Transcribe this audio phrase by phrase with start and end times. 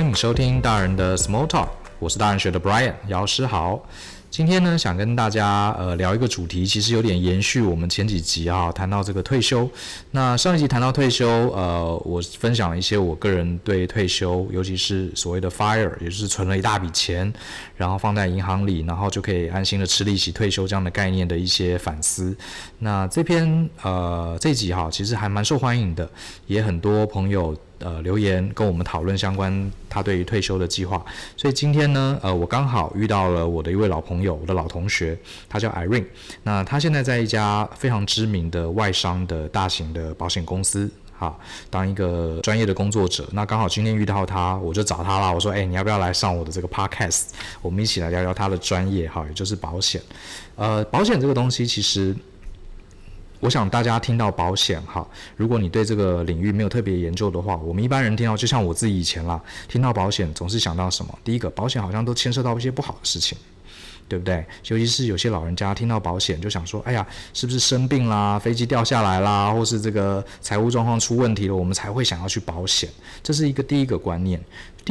[0.00, 3.78] 欢迎收听大人的 Small Talk，我是大人学的 Brian 姚诗豪。
[4.30, 9.68] 今天呢，想跟大家呃聊一个主题，其实有点延续我们前几集啊，谈到这个退休。
[10.12, 17.30] 那上一集谈到退休，呃，我分享了一些我个人对退休，尤其是所谓的 FIRE，也就是存了一大笔钱，
[17.76, 22.34] 然后放在银行里，然后就可以安心的吃利息退休这样的概念的一些反思。
[22.78, 26.10] 那这篇呃这集哈，其实还蛮受欢迎的，
[26.46, 27.54] 也很多朋友。
[27.80, 31.02] 呃，留言跟我们讨论相关他对于退休的计划，
[31.34, 36.04] 所以今天呢，呃，我刚好遇到了我的一位老朋友，我的老同学，他叫 Irene，
[36.42, 41.34] 那他现在在一家非常知名的外商的大型的保险公司，哈，
[41.70, 43.26] 当一个专业的工作者。
[43.32, 47.28] 那刚好今天遇到他，我就找他啦，我说，哎，你要不要来上我的这个 podcast？
[47.62, 49.98] 我们一起来聊聊他的专业，哈，也就是保险。
[50.56, 52.14] 呃，保险这个东西其实。
[53.40, 61.18] 我想大家听到保险哈，如果你对这个领域没有特别研究的话，我们一般人听到，就像我自己以前啦，听到保险总是想到什么？
[61.24, 63.38] 第一个，保险好像都牵涉到一些不好的事情，
[64.08, 64.44] 对不对？
[64.68, 72.90] 尤其是有些老人家听到保险就想说，哎呀，是不是生病啦，飞机掉下来啦，或是这个财务状况出问题了，我们才会想要去保险？
[73.22, 74.38] 这是一个第一个观念。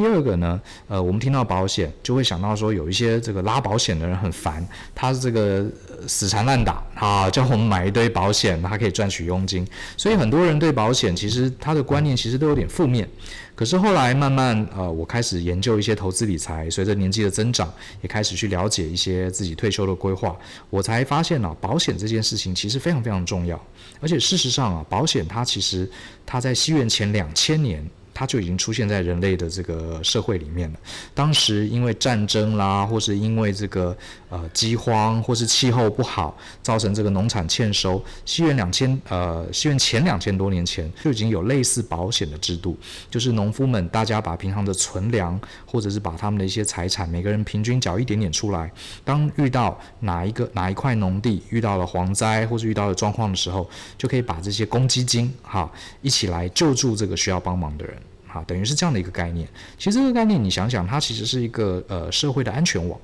[0.00, 5.66] 第二个呢，呃，我们听到保险就会想到说，有一些这个拉保险的人很烦，他是这个
[6.08, 9.62] 死缠烂打啊，叫我们买一堆保险，他可以赚取佣金，
[9.98, 13.06] 所以很多人对保险其实他的观念其实都有点负面。
[13.54, 17.70] 可是后来慢慢呃，我开始研究一些投资理财，随着年纪的增长，
[18.00, 20.34] 也开始去了解一些自己退休的规划，
[20.70, 23.62] 我才发现啊，保险这件事情其实非常非常重要，
[24.00, 25.86] 而且事实上啊，保险它其实
[26.24, 27.86] 它在西元前两千年。
[28.12, 30.78] 它就已经出现在人类的这个社会里面了。
[31.14, 33.96] 当时因为战争啦，或是因为这个
[34.28, 38.02] 呃饥荒，或是气候不好，造成这个农产欠收。
[38.24, 42.76] 西元两千呃，西元前两千多年前就已经有类似保险的制度，
[43.10, 48.70] 就是农夫们大家把平常的存粮，或者是把他们的一些财产，每个人平均缴一点点出来。
[49.04, 55.70] 当遇到哪一个哪一块农地遇到了蝗灾，或是遇到了状况的时候，就可以把这些公积金哈
[56.02, 57.96] 一起来救助这个需要帮忙的人。
[58.32, 59.48] 啊，等于是这样的一个概念。
[59.78, 62.98] 其实这个概念，你想想，它其实是一个呃社会的安全网。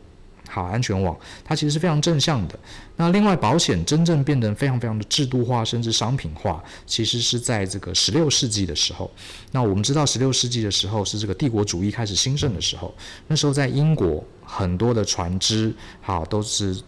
[0.49, 1.15] 好，安全网，
[1.45, 2.57] 它其实是非常正向的。
[2.95, 9.11] 那另外，保险真正变得非常非常的制度化，甚至商品化，其实是在这个十六世纪的时候。
[9.51, 12.95] 那我们知道，十六世纪的时候是这个帝国主义开始兴盛的时候。
[13.27, 16.81] 那时候在英国，很多的船只，好，都是。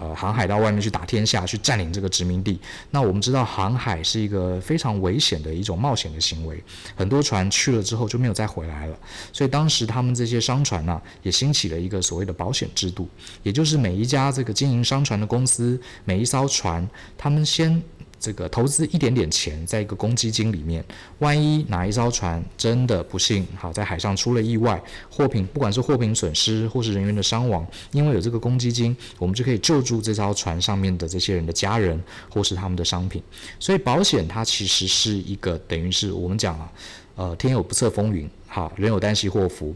[0.00, 2.60] 呃，航海到外面去打天下，去占领这个殖民地。
[2.90, 6.62] 那我们知道，航海是一个非常危险的一种冒险的行为，
[6.94, 8.98] 很多船去了之后就没有再回来了。
[9.32, 13.08] 所以当时他们这些商船呢、也兴起了一个所谓的保险制度，
[13.42, 17.82] 也就是每一家这个经营商船的公司，每一艘船，他们先。
[18.18, 20.84] 这个投资一点点钱在一个公积金里面，
[21.18, 33.22] 万一哪一艘船真的不幸好在海上出了意外，货品不管是货品损失或是人员的伤亡，因为有这个公积金，我们就可以救助这艘船上面的这些人的家人或是他们的商品。
[33.60, 36.72] 所以保险它其实是一个等于是我们讲啊，
[37.16, 39.74] 呃，天有不测风云，哈，人有旦夕祸福，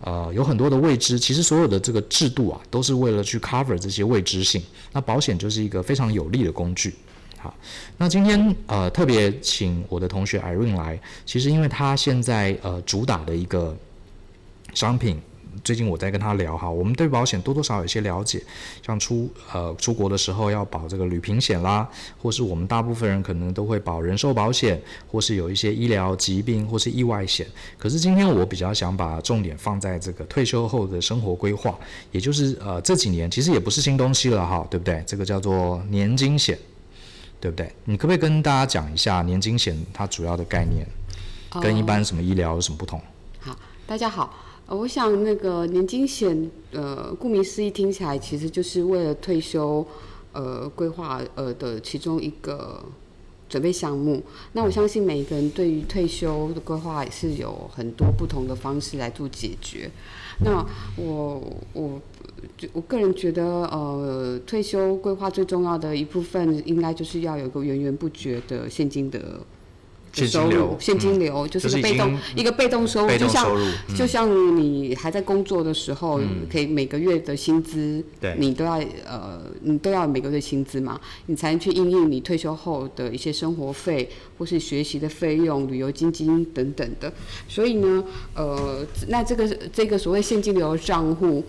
[0.00, 1.18] 呃，有很多的未知。
[1.18, 4.62] 其实所有的这个制度啊，都是为了去 cover 这些未知性。
[4.92, 6.94] 那保险就是一个非常有利的工具。
[7.42, 7.52] 好，
[7.98, 13.76] 那今天呃特别请我的同学 Irene 来，其实因为他现在呃主打的一个
[14.74, 15.20] 商品，
[15.64, 18.40] 最近我在跟他聊哈，我们对保险多多少少有些了解，
[18.86, 24.80] 像出呃出国的时候要保这个旅平险啦，或是我们大部分人可能都会保人寿保险，
[25.10, 27.44] 或是有一些医疗疾病或是意外险。
[27.76, 31.76] 可是今天我比较想把重点放在这个退休后的生活规划，
[32.12, 35.02] 也就是呃这几年其实也不是新东西了哈，对不对？
[35.04, 36.56] 这个叫做年金险。
[37.42, 37.68] 对不对？
[37.86, 40.86] 你可不可以跟大家讲一下年金险它主要的概念，
[41.60, 43.00] 跟一般什么医疗有什么不同？
[43.00, 43.02] 哦、
[43.40, 44.32] 好，大家好，
[44.68, 49.84] 我想那个年金险，呃，顾名思义，听起来其实就是为了退休，
[50.30, 52.80] 呃，规划呃的其中一个
[53.48, 54.22] 准备项目。
[54.52, 59.90] 那我相信每一个人对于退休的规划也是有很多不同的方式来做解决。
[60.44, 60.64] 那
[60.94, 61.42] 我
[61.72, 62.00] 我。
[62.56, 69.40] 就我个人觉得，呃，退休规划最重要的一部分，应该就是要有一个源源不绝的现金的
[70.12, 73.46] 收入，现金流，就是个被动一个被动收入，就像
[73.96, 78.04] 就像你还在工作的时候，可以每个月的薪资，
[78.36, 78.72] 你都要
[79.06, 87.10] 呃，你都要每个月薪资嘛，你才能去应用你退休后的一些生活费或是学习的费用、旅游基金等等的。
[87.48, 88.04] 所以呢，
[88.34, 91.42] 呃，那这个这个所谓现金流账户。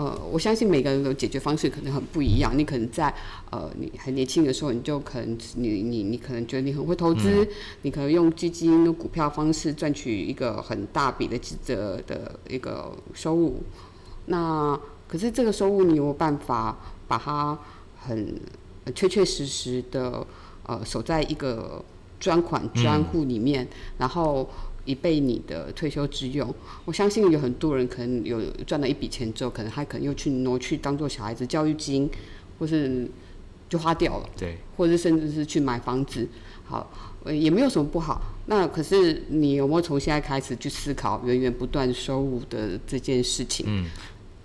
[0.00, 2.56] 呃，我相信每个人的解决方式可能很不一样。
[2.56, 3.14] 你可能在
[3.50, 7.48] 呃你很年轻的时候，你就可能你你你可能觉得你很会投资，嗯、
[7.82, 13.62] 你可能用基金、用股票方式赚取一个很大笔的的的一个收入。
[14.24, 17.58] 那可是这个收入你有没有办法把它
[17.98, 18.40] 很
[18.94, 20.26] 确确实实的
[20.62, 21.84] 呃守在一个
[22.18, 23.68] 专款专户里面，嗯、
[23.98, 24.48] 然后。
[24.84, 26.54] 以备你的退休之用，
[26.84, 32.10] 我相信有很多人可能有赚了一笔钱之后，可能他可能又去挪去当做小孩子教育金，
[32.58, 33.08] 或是
[33.68, 36.28] 就花掉了，对，或者甚至是去买房子，
[36.64, 36.90] 好，
[37.26, 38.20] 也没有什么不好。
[38.46, 43.66] 那可是你有没有从现在开始去思考源源不断收入的这件事情？
[43.68, 43.86] 嗯。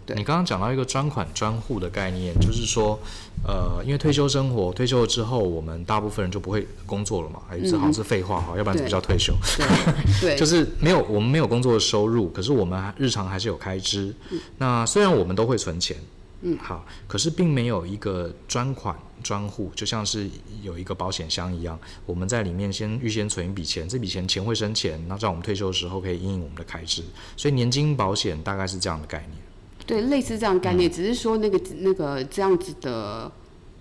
[0.06, 0.16] 对。
[0.16, 3.00] 你刚刚讲到一个专款专户的概念，就是说，
[3.46, 9.34] 呃，因为退休生活，退休了之后，我们大部分人就不会工作了嘛，哎，这好像是废话哈，嗯、要不然怎么叫退休？
[10.22, 14.14] 对，就是没有我们没有工作的收入，可是我们日常还是有开支。
[14.32, 15.98] 嗯、那虽然我们都会存钱，
[16.42, 20.30] 嗯，好，可是并没有一个专款专户，就像是
[20.62, 27.04] 有一个保险箱一样，我们在里面先预先存一笔钱，这笔钱钱会生钱，那在我们退休的时候可以应应我们的开支，
[27.36, 29.45] 所以年金保险大概是这样的概念。
[29.86, 33.32] 对，类似这样的概念，嗯、只是说那个那个这样子的，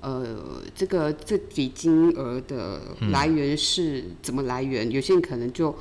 [0.01, 2.81] 呃，这个这笔金额的
[3.11, 4.89] 来源是怎么来源？
[4.89, 5.75] 嗯、有些人可能就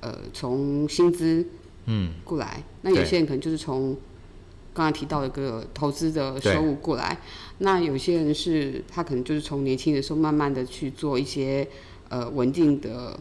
[0.00, 1.46] 呃从薪资
[1.86, 3.96] 嗯过来，嗯、那有些人可能就是从
[4.74, 7.18] 刚刚提到的一个投资的收入过来，
[7.58, 11.66] 那有些人是他可能就是从年轻的时候慢慢的去做一些
[12.08, 13.18] 呃稳定的。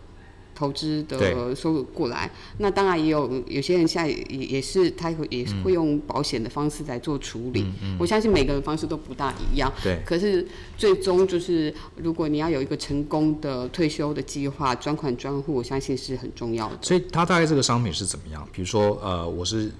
[0.60, 7.66] 投资的收入过来，那当然也有有些人现在也也是他会也是会用保险的方式来做处理。
[7.98, 9.72] 我相信每个人方式都不大一样。
[9.82, 10.02] 对。
[10.06, 10.46] 可是
[10.78, 16.78] 最终就是，如果你要有一个成功的退休的计划，专款专户，我相信是很重要的。
[16.82, 18.46] 所以它大概这个商品是怎么样？
[18.52, 19.72] 比如说，呃，我是。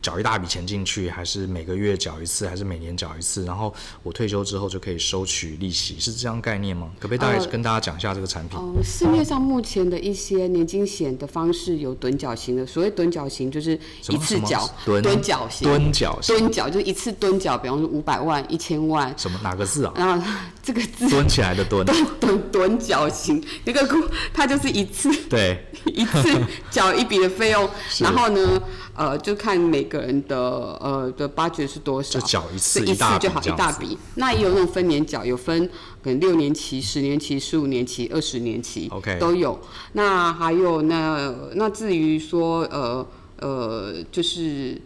[0.00, 3.44] 缴一大笔钱进去，还是每个月缴一次，还是每年缴一次？
[3.44, 3.72] 然后
[4.02, 6.90] 我退休之后就可以收取利息，是这样概念吗？
[6.98, 8.58] 可不可以大概跟大家讲一下这个产品？
[8.58, 13.78] 呃呃、市面上目前的一些年金险的方式有趸缴型的，所谓趸缴型就是
[14.08, 19.12] 一次缴，趸缴型，趸缴，趸缴就是一次趸缴，比方说五百万、一千万。
[19.16, 19.92] 什么哪个字啊？
[19.96, 20.26] 然后
[20.68, 25.64] 这个字蹲起来的蹲，趸趸趸缴型，那个它就是一次对。
[25.94, 26.38] 一次
[26.70, 27.66] 缴一笔的费用，
[28.00, 28.62] 然后呢？
[28.94, 33.96] 呃，就看每个人的呃的 budget 是多少，就缴一次，一次就好，一大笔。
[34.16, 35.66] 那也有那种分年缴，有分
[36.02, 39.16] 可能六年期、十年期、十五年期、二十年期，OK。
[39.18, 39.58] 都有。
[39.92, 43.06] 那还有那那至于说呃
[43.38, 44.78] 呃，就是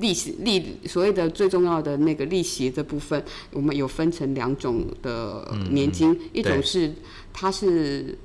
[0.00, 3.22] 利息利所谓的最重要的那个利息这部分，
[3.52, 6.92] 我们有分成两种的年金，嗯、一种是
[7.32, 8.16] 它是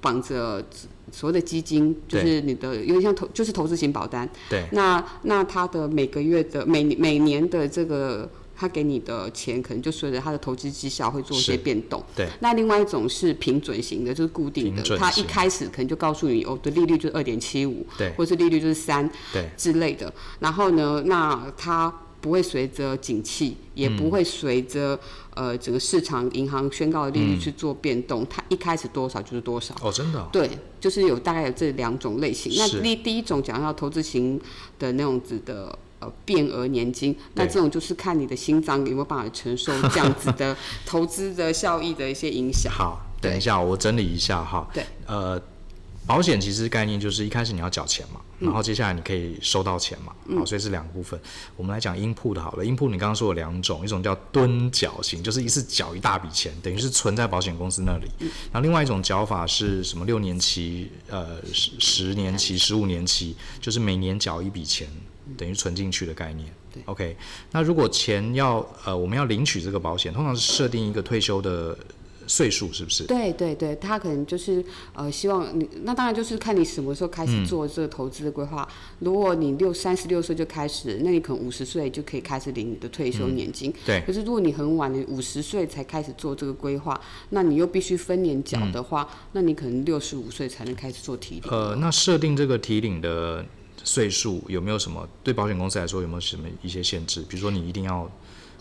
[0.00, 0.64] 绑着。
[1.12, 4.30] 所谓的基金就是你的，有点像投，就是投资型保单。
[4.48, 4.64] 对。
[4.70, 8.30] 那那它的每个月的每每年的这个
[8.60, 12.04] 他给你的钱，可能就随着他的投资绩效会做一些变动。
[12.14, 12.28] 对。
[12.40, 20.12] 那另外一种是平准型的，就是固定的，他一开始可能就告诉你，哦，的利率就是二点七五，对，或是利率就是三，对，之类的。
[20.40, 21.90] 然后呢，那他。
[22.22, 24.94] 不会随着景气，也不会随着、
[25.36, 28.22] 嗯、呃整个市场银行宣告的利率去做变动。
[28.22, 29.74] 嗯、它一开始多少就是多少。
[29.80, 30.28] 哦，真的、哦。
[30.30, 32.52] 对，就是有大概有这两种类型。
[32.52, 34.38] 是那第第一种讲到投资型
[34.78, 42.72] 的那种子的呃变额年金，那这种就是看你的心脏有没有办法承受这样子的投资的效益的一些影响。
[42.72, 44.68] 好，等一下我整理一下哈。
[44.74, 44.84] 对。
[45.06, 45.40] 呃。
[46.06, 51.20] 保险其实概念就是一开始你要缴钱嘛，然后接下来你可以收到钱嘛，好，所以是两个部分。
[51.56, 58.08] 我们来讲 input 的好了，input 你刚刚说有两种，一种叫蹲缴型，就是一次缴一大笔钱，等于是存在保险公司那里。
[58.50, 60.04] 然后另外一种缴法是什么？
[60.04, 64.88] 六年期、呃十十年期、十五年期，就是每年缴一笔钱，
[65.36, 66.48] 等于存进去的概念。
[66.84, 67.16] OK，
[67.52, 71.76] 那如果钱要呃我们要领取这个保险，通常是设定一个退休的。
[72.26, 73.02] 岁数是不是？
[73.06, 78.62] 对对对，他可能就是呃，希望你那当然就是看你什么时候开始做这个投资的规划。
[78.70, 83.70] 嗯、如果你六三十六岁就开始，那你可能五十岁就可以开始领你的退休年金。
[83.70, 84.00] 嗯、对。
[84.06, 91.50] 可是如果你很晚，你五十岁才开始做这个规划，那你又必须分年缴的话，嗯、那你可能六十五岁才能开始做提领。
[91.50, 93.44] 呃，那设定这个提领的
[93.84, 95.08] 岁数有没有什么？
[95.22, 97.22] 对保险公司来说有没有什么一些限制？
[97.28, 98.10] 比如说你一定要。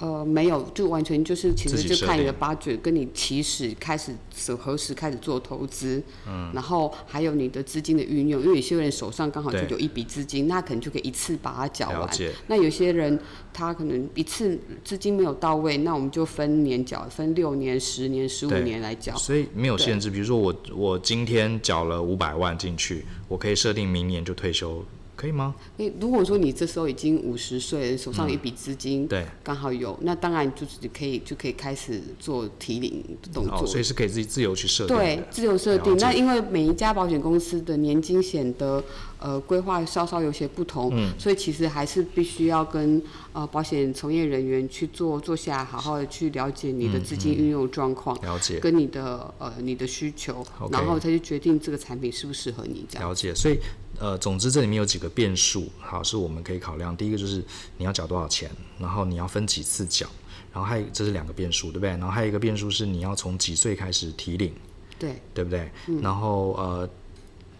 [0.01, 12.09] 呃，没有，就完全就是其实就看你的 budget，跟你起始开始是何时开始做投资，嗯，然后还有你的资金的运用，因为有些人手上刚好就有一笔资金，那可能就可以一次把它缴完。
[12.11, 13.19] 解那有些人
[13.51, 19.13] 他可能一次资金没有到位，那我们就分年缴，分六年、十年、十五年来缴。
[19.17, 24.81] 所以没有限制，比如说我我今天缴了五百万进去，我可以设定明年就退休。
[25.19, 25.53] 可以吗？
[25.75, 33.57] 你，如果说你这时候已经五十岁，手上有一笔资金，对，刚好有，那当然就是可以就可以开始做提领动作。
[33.57, 34.95] 哦，所以是可以自己自由去设定。
[34.95, 35.97] 对，自由设定。
[35.97, 38.81] 那因为每一家保险公司的年金险的
[39.19, 43.01] 呃规划稍稍有些不同，嗯，所以其实还是必须要跟
[43.33, 53.09] 呃保险从业人员去做坐下来，好好的去了解你的资金运用状况，嗯嗯，了解，跟你的呃你的需求然后再去决定这个产品适不适合你这样。
[53.09, 53.59] 了解，所以。
[53.99, 56.95] 呃，总之这里面有几个变数，好，是我们可以考量。
[56.95, 57.43] 第一个就是
[57.77, 60.07] 你要缴多少钱，然后你要分几次缴，
[60.53, 61.89] 然后还有这是两个变数，对不对？
[61.89, 64.53] 然后还有一个变数是你要从几岁开始提领，
[64.97, 65.69] 对，对不对？
[65.87, 66.89] 嗯、然后呃，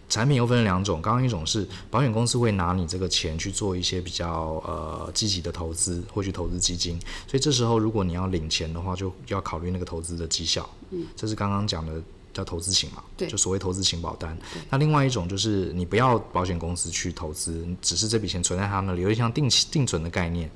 [0.08, 10.68] 产品又分了两种，刚刚一种是保险公司会拿你这个钱去做一些比较呃积极的投资，或去投资基金，所以这时候如果你要领钱的话，就要考虑那个投资的绩效。
[10.90, 12.02] 嗯，这是刚刚讲的。
[12.32, 14.38] 叫投资型嘛，对，就所谓投资型保单。
[14.70, 20.48] 那另外一种就是你不要保险公司去投资，只是这笔钱存在他那里，有点像定期定存的概念，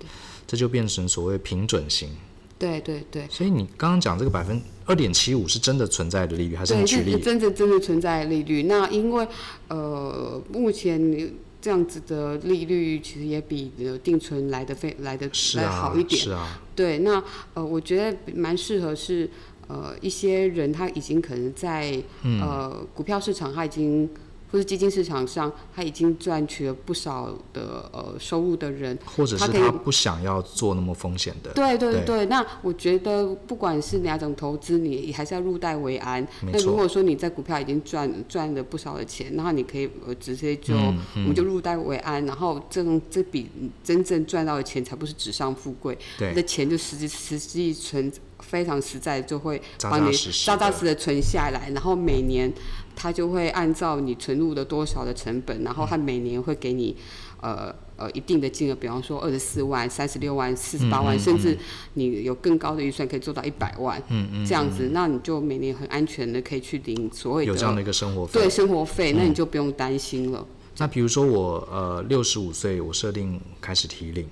[0.47, 2.09] 这就变成所谓平准型。
[2.57, 3.27] 对对对。
[3.29, 7.19] 所以你刚刚讲这个百分二点七五是真的存在的利率，还是你举例？
[7.19, 8.63] 真的真的存在的利率。
[8.63, 9.27] 那因为
[9.69, 13.73] 呃，目前这样子的利率其实也比
[14.05, 16.23] 定存来的非来的来好一点。
[16.23, 16.61] 是啊。
[16.77, 17.23] 对，那
[17.55, 19.29] 呃，我觉得蛮适合是。
[19.69, 24.09] 呃，一些人他已经可能在、嗯、呃股票市场，他已经
[24.53, 31.51] 或是基金市场上，他已经赚取了不少的呃收入的人，或者是他不想要做那么风险的。
[31.55, 36.25] 对对对，对，那我觉得不管是哪种投资，你还是要入袋为安。
[36.53, 43.51] 那如果说你在股票已经赚赚了不少的钱，然后你可以呃直接就、嗯嗯、我们就入袋为安，然后这种这笔
[43.83, 48.13] 真正赚到的钱才不是纸上富贵，对，你的钱就实际实际存。
[48.41, 50.13] 非常实在，就会帮你
[50.45, 52.53] 扎扎实的存下来，然后每年
[52.95, 56.97] 他就会按照你存入的多少的成本，然后他每年会给你
[57.41, 61.59] 呃呃一定的金额，比方说二十四万、三十六万、四十八万，嗯嗯嗯，甚至
[61.95, 70.41] 你有更高的预算可以做到一百万，嗯嗯，这样子，那你就每年很安全的可以去领所谓的有这样的一个生活费，对生活费，那你就不用担心了。
[70.41, 70.47] 嗯、
[70.79, 74.29] 那比如说我呃六十五岁，我设定开始提领，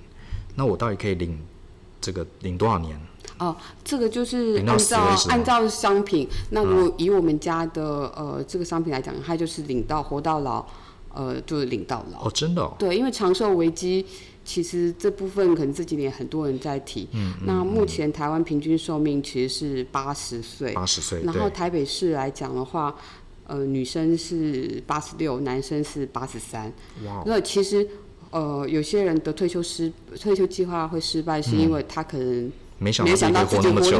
[0.55, 1.39] 那我到底可以领
[2.01, 2.99] 这个领多少年？
[3.43, 7.83] 哦，这个就是按照按照商品，那如果以我们家的
[8.15, 10.65] 呃这个商品来讲，它就是领到活到老，
[11.13, 12.27] 呃就是领到老。
[12.27, 12.73] 哦，真的哦。
[12.79, 14.05] 对，因为长寿危机，
[14.45, 17.09] 其实这部分可能这几年很多人在提。
[17.11, 17.33] 嗯。
[17.45, 20.71] 那目前台湾平均寿命其实是八十岁。
[20.71, 21.21] 八十岁。
[21.23, 22.95] 然后台北市来讲的话，
[23.47, 26.71] 呃女生是八十六，男生是八十三。
[27.05, 27.21] 哇。
[27.25, 27.85] 那其实
[28.31, 32.51] 呃有些人的退休失退休计划会失败，是因为他可能。
[32.83, 33.97] 没想到自己 活那么久，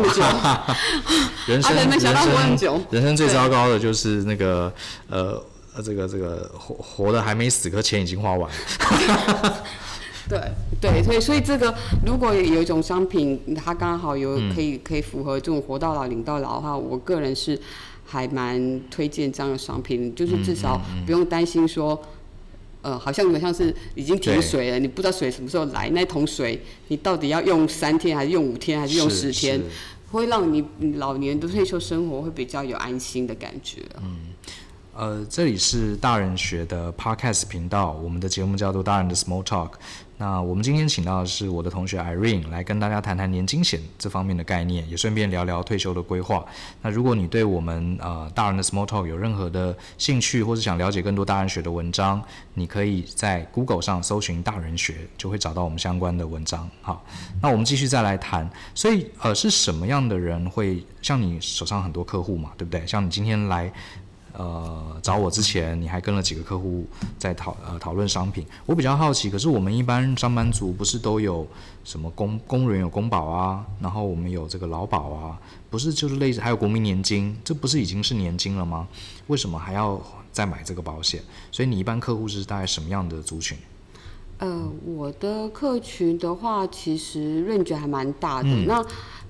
[1.47, 4.71] 人生人生人生最糟糕的就是那个
[5.09, 5.41] 呃
[5.75, 9.63] 呃这个这个活活的还没死，可钱已经花完了。
[10.29, 10.39] 对
[10.79, 11.73] 对，所以所以这个
[12.05, 17.59] 如果有一种商品，它刚好有可以可以符合这种活到老领到老的话，我个人是
[18.05, 21.99] 还蛮推荐这样的商品，就是至少不用担心说。
[22.83, 29.59] 呃，好像有像是已经停水了，你不知道水什么时候来，那桶水你到底要用三天还是用五天还是用十天，
[30.11, 30.63] 会让你
[30.97, 33.81] 老年的退休生活会比较有安心的感觉。
[34.01, 34.17] 嗯，
[34.95, 39.71] 呃，这里是大人学的 Podcast 频道，我们的节目叫做大人的 Small Talk。
[40.17, 46.45] 那我们今天请到的是我的同学 Irene 来跟大家谈谈年金险这方面的概念，也顺便聊聊退休的规划。
[46.81, 52.21] 那如果你对我们呃大人的 Small Talk 有任何的兴趣，或是想了解更多大人学的文章，
[52.53, 56.69] 你可以在 Google 上搜寻大人学，就会找到我们相关的文章。
[56.81, 57.03] 好，
[57.41, 58.49] 那我们继续再来谈。
[58.75, 62.85] 所以呃是什么样的人会像你手上很多客户嘛，对不对？
[62.85, 63.71] 像你今天来。
[64.35, 66.85] 呃，找我之前，你还跟了几个客户
[67.17, 68.45] 在讨呃讨论商品。
[68.65, 71.47] 我比较好奇，可是我们一般上班族不是都有
[71.83, 78.87] 什么公工人有公保啊，然后我们有这个劳保啊，不是就是类似还有国民年金，这不是已经是年金了吗？
[79.27, 81.21] 为什么还要再买这个保险？
[81.51, 83.57] 所以你一般客户是大概什么样的族群？
[84.39, 88.49] 呃，我的客群的话，其实 range 还蛮大的。
[88.49, 88.83] 嗯、那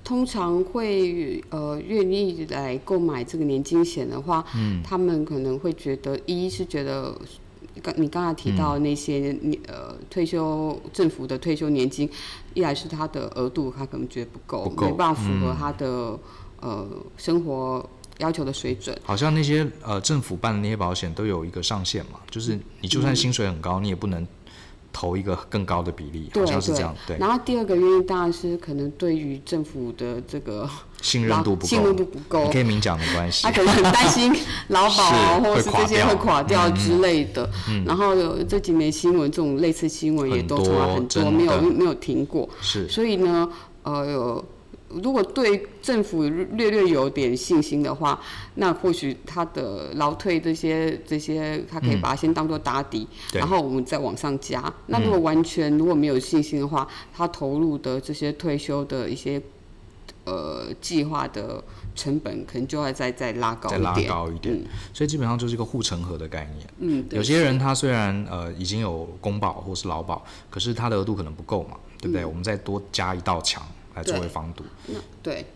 [0.04, 7.18] 通常会呃愿意来购买这个年金险的话，嗯，他们可能会觉得，一是觉得
[7.82, 12.08] 刚你刚才提到那些、嗯、呃退休政府的退休年金，
[12.52, 15.86] 一来是他的额度，他可能觉得不够，不够，没办法符合他的、
[16.60, 18.94] 嗯、呃生活要求的水准。
[19.02, 24.26] 好像那些呃政府办的那些保险都有一个上限嘛，就是你就算薪水很高，嗯、你也不能。
[24.94, 26.94] 投一个更高的比例，对好像是这样。
[27.06, 27.18] 对。
[27.18, 30.70] 然后第二个原因当然是可能对于政府的这个
[31.02, 33.42] 信任度不够，信任度不够，你可以明讲没关系。
[33.42, 34.32] 他可能很担心
[34.68, 37.50] 劳保啊，或者是这些会垮掉之类的。
[37.68, 42.48] 嗯、然后有这几年新闻，这种类似新闻也都出来很多，很多没有没有停过。
[42.62, 42.88] 是。
[42.88, 43.48] 所以呢，
[43.82, 44.44] 呃有。
[45.02, 48.20] 如果对政府略略有点信心的话，
[48.54, 54.72] 那或许他的劳退这些这些，他可以把它先当做打底，嗯、然后我们再往上加。
[54.86, 59.40] 那如果完全如果没有信心的话，他投入的这些退休的一些
[60.24, 61.62] 呃计划的
[61.94, 63.82] 成本，可能就要再再拉高一点。
[63.82, 66.66] 再拉高一点，嗯、所以基本上就是一个护城河的概念。
[66.78, 72.22] 嗯，有些人他虽然呃已经有公保或是劳保，可是他的额度可能不够嘛，对不对？
[72.22, 73.62] 嗯、我们再多加一道墙。
[73.94, 74.64] 来作为防堵。
[74.86, 75.46] 那对，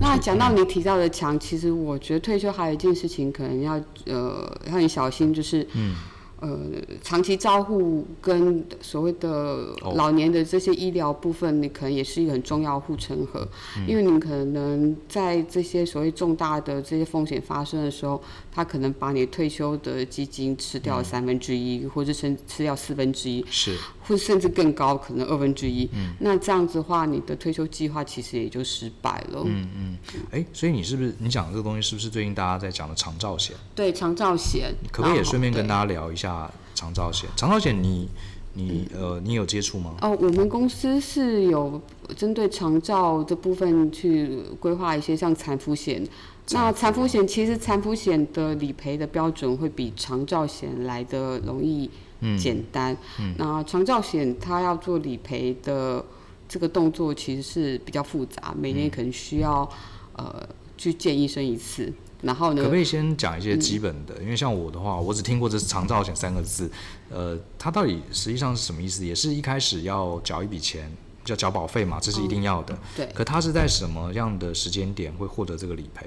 [0.00, 5.94] 那讲到你提到的墙，其实我觉得退休还有一件事情可能要呃要很小心，就是嗯。
[6.38, 6.60] 呃，
[7.02, 11.60] 长期照护跟所谓的老年的这些医疗部分，oh.
[11.62, 13.48] 你可能也是一个很重要护城河，
[13.78, 18.22] 嗯、因为你可能在这些所谓重大的这些风险发生的时候，
[18.52, 23.74] 他可能把你退休的基金吃掉三分之一，嗯、或者甚至吃掉四分之一，是，
[24.06, 25.88] 或者甚至更高，可能二分之一。
[25.92, 29.42] 嗯，那这样子的话，你的退休计划其实也就失败了。
[29.44, 29.98] 嗯嗯，
[30.30, 33.56] 哎、欸，所以你是不是你讲的这个东西，是不是最近大家在讲的长照险？
[33.74, 36.50] 对，长照险，可不可以也顺便跟大家聊一下？
[36.74, 38.08] 长照险，长照险，你
[38.52, 39.94] 你呃，你有接触吗？
[40.02, 41.80] 哦，我们公司是有
[42.14, 46.06] 针对长照这部分去规划一些像残扶险。
[46.50, 51.90] 那残扶险其实残扶险的理赔的标准会比长照险来的容易
[52.38, 52.96] 简单。
[53.36, 56.04] 那长照险它要做理赔的
[56.48, 59.68] 这个动作其实是比较复杂，每年可能需要
[60.14, 61.92] 呃去见医生一次。
[62.22, 62.62] 然后呢？
[62.62, 64.14] 可不可以先讲一些基本的？
[64.18, 66.68] 嗯、因为像我的话，我只听过这是长照险三个字，
[67.10, 69.04] 呃，它到底实际上是什么意思？
[69.04, 70.90] 也是一开始要缴一笔钱，
[71.26, 72.74] 叫缴保费嘛，这是一定要的。
[72.74, 73.06] 嗯、对。
[73.14, 76.06] 可它是在什么样的时间点会获得这个理赔？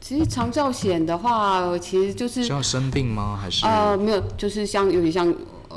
[0.00, 3.38] 其实长照险的话，其实就是需要生病吗？
[3.40, 3.66] 还是？
[3.66, 5.28] 呃，没有，就是像有点像
[5.68, 5.76] 呃，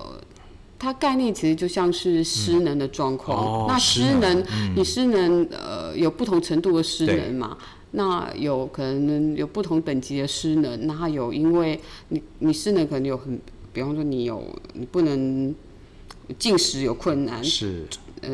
[0.79, 3.37] 它概念其实就像是失能的状况。
[3.37, 7.57] 嗯哦、那失能，能嗯、你失能呃有不同程度的失能嘛？
[7.91, 13.39] 那有可能有不同等级的失能，那有因为你你失能可能有很，
[13.71, 15.53] 比方说你有你不能
[16.39, 17.85] 进食有困难，是
[18.21, 18.29] 呃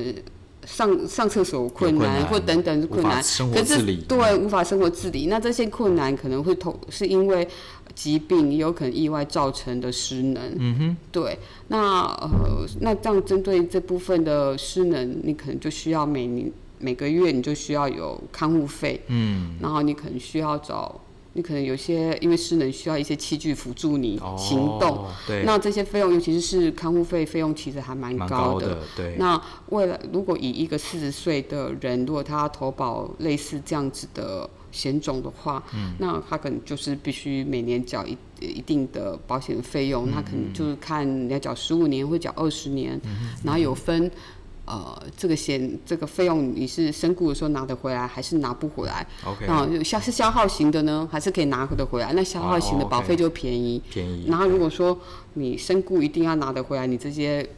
[0.70, 3.22] 上上厕所困难，或等等困难，
[3.54, 7.48] 可是对无法生活自理，那这些困难可能会同是因为
[7.96, 16.52] 疾病也有可能意外造成的失能，嗯哼，对，那呃那这样针对这部分的失能，你可能就需要每年。
[16.82, 20.98] 每个月你就需要有看护费，嗯，然后你可能需要找，
[21.34, 29.15] 你可能有些因为失能需要一些器具辅助你行动，哦、对，那这些费用尤其是是看护费费用其实还蛮高的，对。
[29.18, 44.12] 那为了如果以一个四十岁的人，如果他投保类似这样子的险种的话，嗯，那他可能就是必须每年缴一一定的保险费用，那、嗯、可能就是看你要缴十五年或缴二十年，嗯、然后有分。
[44.70, 52.14] 呃，这个险这个费用你是身故的时候拿得回来，还是拿不回来？OK，啊，消是消耗型的呢，还是可以拿得回来？
[52.14, 54.28] 那消耗型的保费就便宜，便宜。
[54.30, 54.96] 然后如果说
[55.34, 57.50] 你身故一定要拿得回来，你这些。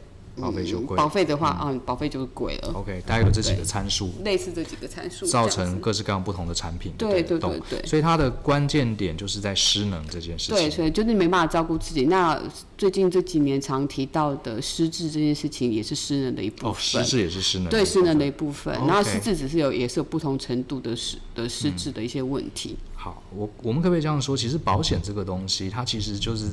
[0.42, 2.72] 保费就贵，保费的话啊，保费就贵了。
[2.74, 6.92] OK，大概有这几个参数，类似这几个参数，造成各式各样不同的产品。
[6.98, 10.56] 对对对对，所以它的关键点就是在失能这件事情。
[10.56, 12.06] 对，所以就是没办法照顾自己。
[12.06, 12.40] 那
[12.76, 16.72] 最近这几年常提到的失智这件事情，也是失能的一部分。
[16.72, 17.68] 哦，失智也是失能。
[17.68, 18.74] 对，失能的一部分。
[18.86, 22.76] 然后失智只是有，也是有不同程度的失的失智的一些问题。
[23.02, 24.36] 好，我我们可不可以这样说？
[24.36, 26.48] 其实保险这个东西，它其实就是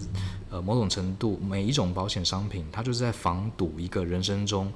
[0.49, 4.73] 呃某种程度，每一种保险商品，它就是在防堵一个人生中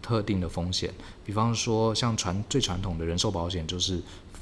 [0.00, 0.90] 特定的风险。
[1.22, 4.00] 比方说，像传最传统的人寿保险就是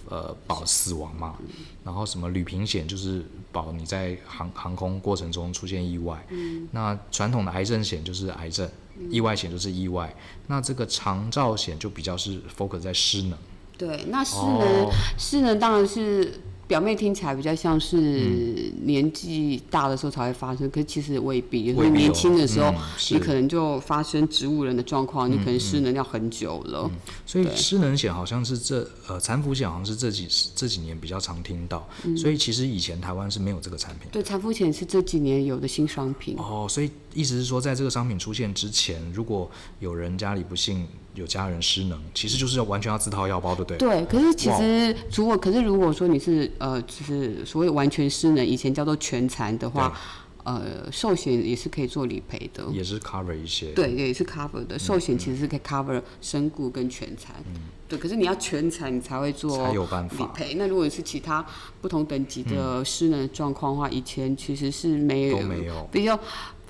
[0.08, 1.34] 呃保死亡嘛，
[1.82, 6.24] 然后什么旅平险就是保你在航航空过程中出现意外。
[6.30, 6.68] 嗯。
[6.70, 8.70] 那传统的癌症险就是癌症，
[9.10, 10.14] 意外险就是意外。
[10.46, 13.36] 那这个长照险就比较是 focus 在失能。
[13.76, 16.32] 对，那失能，失能当然是
[16.66, 21.64] 表面听起来比较像是年纪大的时候才会发生，可是其实未必。
[21.64, 22.72] 因为年轻的时候，
[23.10, 26.90] 你可能就发生植物人的状况，你可能失能要很久了。
[27.26, 34.08] 所以失能险好像是这呃残扶险好像是这几这几年比较常听到，所以其实以前台湾是没有这个产品。
[34.10, 36.36] 对，残扶险是这几年有的新商品。
[36.38, 39.50] 哦，所以意思是说，在这个商品出现之前，如果
[39.80, 40.86] 有人家里不幸。
[41.14, 43.78] 有家人失能，其实就是要完全要自掏腰包，对不对？
[43.78, 49.96] 对，可是其实如果，可是如果说你是呃，就是所谓完全失能，以前叫做全残的话，
[50.42, 54.76] 呃，寿险也是可以做理赔的，也是 cover 一些，对，也是 cover 的。
[54.76, 57.96] 寿险其实是可以 cover 身故跟全残，嗯，对。
[57.96, 60.54] 可是你要全残，你才会做才有办法理赔。
[60.54, 61.46] 那如果是其他
[61.80, 66.18] 不同等级的失能状况的话，嗯，以前其实是没有，没有比较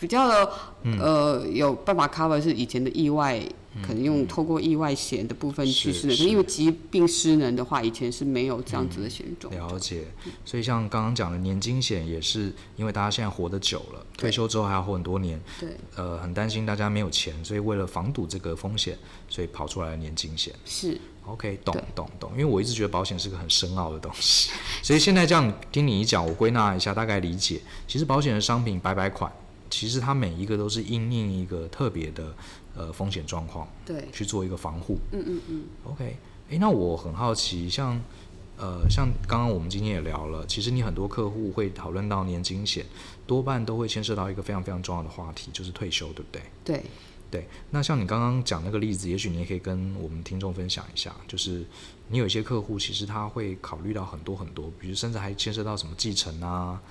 [0.04, 0.50] 比较的，
[1.00, 3.40] 呃，有办法 cover 是以前的意外。
[3.84, 9.50] 可能用透过意外险的部分去失能，因为疾病失能的话，以前是没有这样子的险种。
[9.52, 9.58] 嗯。
[9.58, 10.04] 了解，
[10.44, 18.96] 所以像刚刚讲的年金险，也是因为大家现在活得久了，退休之后还要活很多年，对，呃，很担心大家没有钱，所以为了防堵这个风险，
[19.28, 20.54] 所以跑出来了年金险。
[20.64, 24.52] 是，OK，懂懂懂，因为我一直觉得保险是个很深奥的东西，
[24.84, 29.32] 所以现在这样听你一讲，我归纳一下，大概理解，其实保险的商品百百款，
[29.74, 32.34] 其实它每一个都是因应一个特别的。
[32.76, 34.98] 呃，风险状况，对，去做一个防护。
[35.12, 35.64] 嗯嗯嗯。
[35.84, 36.16] OK，
[36.50, 38.02] 哎，那我很好奇，像，
[38.56, 42.84] 呃，像刚刚我们今天也聊了，其实你很多客户会讨论到年金险，
[43.28, 46.42] 多半都会牵涉到一个非常非常重要的话题，就是退休，对不对？
[46.64, 46.82] 对。
[47.30, 47.46] 对。
[47.70, 51.64] 那像你刚刚讲那个例子，也许你也可以跟我们听众分享一下，就是
[52.08, 56.82] 你有一些客户，其实他会考虑到很多很多，比如甚至还牵涉到什么继承啊。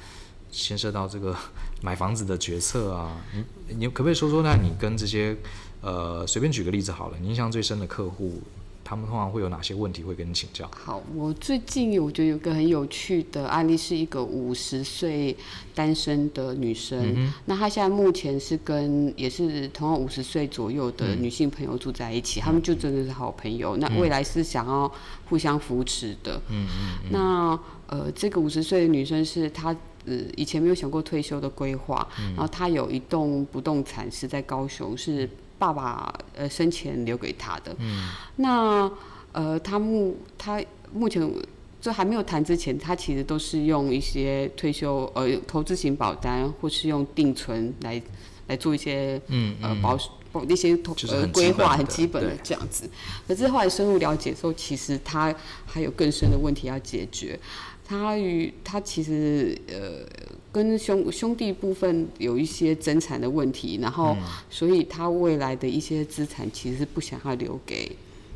[0.54, 1.36] 牵涉到这个
[1.82, 3.20] 买房子的决策啊，
[3.68, 5.36] 你你可不可以说说，那你跟这些
[5.82, 8.42] 呃，随便举个例子好了，你印象最深的客户，
[8.86, 10.70] 他们通常会有哪些问题会跟你请教？
[10.72, 15.36] 好，我最近我觉得有个很有趣的案例，是一个五十岁
[15.76, 24.90] 单身的女生，嗯，那她现在目前是跟也是同样五十岁左右的女性朋友住在一起，嗯，他们就真的是好朋友，嗯，那未来是想要
[25.26, 26.42] 互相扶持的。
[26.48, 27.12] 嗯嗯，嗯。
[27.12, 29.76] 那呃，这个五十岁的女生是她。
[30.06, 37.76] 呃，以前没有想过退休的规划，嗯，然后他有一栋不动产是在高雄，是爸爸呃生前留给他的。
[37.80, 38.92] 嗯，那
[39.32, 40.62] 呃，他目他
[40.94, 41.32] 目前
[41.80, 48.02] 就还没有谈之前，他其实都是用一些退休呃投资型保单，或是用定存来
[48.48, 49.98] 来做一些嗯，嗯呃保
[50.32, 52.90] 保一些投呃规划很基本的这样子。
[53.28, 55.34] 可是后来深入了解之后，其实他
[55.66, 57.40] 还有更深的问题要解决。
[57.86, 60.06] 他与他其实呃
[60.52, 64.16] 跟兄兄弟部分有一些争产的问题，然后
[64.50, 67.92] 所以他未来的一些资产其实是不想要留给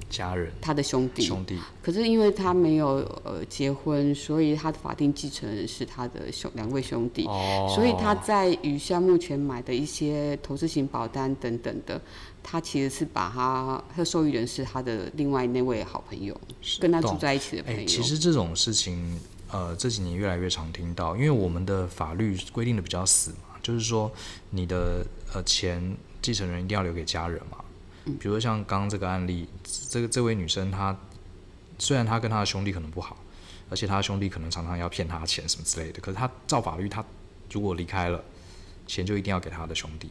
[0.09, 1.57] 家人，他的兄弟兄弟。
[1.81, 2.87] 可是因为他没有
[3.23, 12.01] 呃结婚，所以他的法定继承人是他的兄两位兄弟，哦，所以他在与像目前买的一些投资型保单等等的，
[12.43, 16.35] 他其实是把他他的受益人是他的另外那位好朋友，
[16.79, 17.85] 跟他住在一起的朋友。
[17.85, 19.19] 其实这种事情。
[19.49, 24.11] 呃，这几年越来越常听到，因为我们的法律规定的比较死嘛，就是说
[24.49, 27.57] 你的呃钱继承人一定要留给家人嘛。
[28.19, 29.47] 比如说像刚刚这个案例，
[29.89, 30.93] 这个这位女生她
[31.79, 33.15] 虽然她跟她的兄弟可能不好，
[33.69, 37.01] 而且她的兄弟可能常常要骗她钱什么之类的，可是她照法律，她
[37.51, 38.21] 如果离开了，
[38.85, 40.09] 钱就一定要给她的兄弟。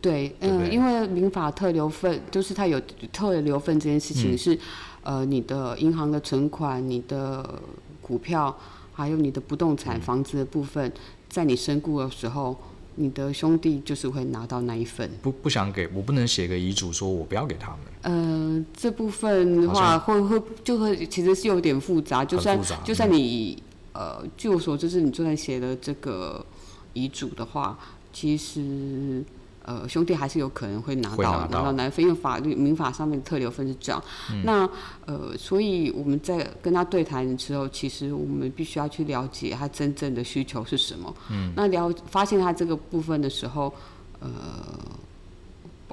[0.00, 2.80] 对，嗯、呃，因为民法特留份，就是他有
[3.12, 4.54] 特留份这件事情是，
[5.02, 7.62] 嗯、呃，你的银行的存款，你的。
[8.06, 8.54] 股票
[8.92, 10.92] 还有你的不动产、房子的部分，
[11.28, 12.54] 在你身故的时候，
[12.96, 15.10] 你的兄弟就是会拿到那一份。
[15.22, 17.80] 不不想给我，不能写个遗嘱说我不要给他们。
[18.02, 23.60] 呃，这部分的话会会就会其实是有点复杂，就算就算你
[23.94, 26.44] 呃，据我所知，是你就算写了这个
[26.92, 27.78] 遗嘱的话，
[28.12, 29.24] 其实。
[29.66, 34.04] 呃，兄弟还是有可能会拿到会拿到南非，因为法律民法上面的特留分是这样。
[34.30, 34.68] 嗯、那
[35.06, 41.14] 呃，所以我们在跟他对谈的时候，其实我们必须要去了解他真正的需求是什么。
[41.30, 41.50] 嗯。
[41.56, 43.72] 那了发现他这个部分的时候，
[44.20, 44.28] 呃，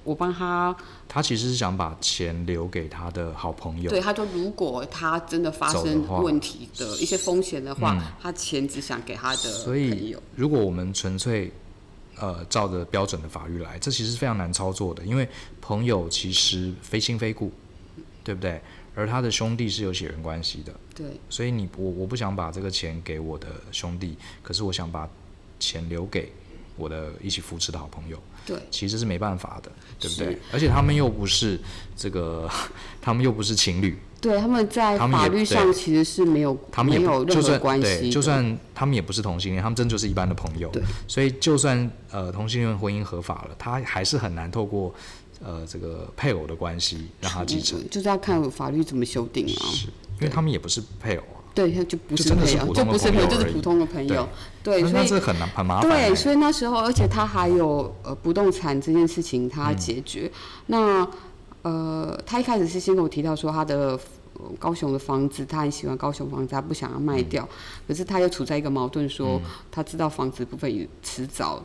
[0.04, 0.76] 我帮他。
[1.08, 3.90] 他其实是想把钱留给他的好朋友。
[3.90, 9.58] 对，他说如果他真的发生问题的一些风险的话，嗯、他钱只想给他的朋友。
[9.58, 11.50] 所以，如果我们纯粹。
[12.22, 15.28] 呃，照着标准的法律来，这其实是非常难操作的，因为
[15.60, 17.52] 朋友其实非亲非故，
[18.24, 18.62] 对不对？
[18.94, 21.08] 而他的兄弟是有血缘关系的，对。
[21.30, 25.10] 所以你我我不想把这个钱给我的兄弟，可是我想把
[25.60, 26.32] 钱留给
[26.76, 28.60] 我的一起扶持的好朋友，对。
[28.70, 30.38] 其实是没办法的，对不对？
[30.54, 31.60] 而且他们又不是
[31.96, 32.48] 这个，
[33.02, 33.98] 他们又不是情侣。
[34.22, 38.12] 对，他们在法律上其实是没有，他们也没有任何关系。
[38.12, 40.70] 就算他们也不是同性恋，他们真就是一般的朋友。
[40.70, 44.94] 对，所以就算呃同性恋婚姻合法了，他还是很难透过
[45.44, 47.84] 呃这个配偶的关系让他继承。
[47.90, 49.66] 就是要看法律怎么修订啊。
[49.74, 51.42] 是，因为他们也不是配偶啊。
[51.54, 54.30] 对，他就不是朋友，就不是朋友，就是普通的朋友。
[54.64, 55.90] 对，所以这很难很麻烦。
[55.90, 60.32] 对，所以那时候，而且他还有呃不动产这件事情他解决。
[60.32, 60.32] 嗯、
[60.68, 61.08] 那
[61.64, 64.00] 呃，他一开始是先跟我提到说他的。
[64.58, 71.64] 高雄的房子，他很喜欢高雄房子，他不想要卖掉，嗯、可是他又处在一个矛盾说，说、嗯、他知道房子部分迟早。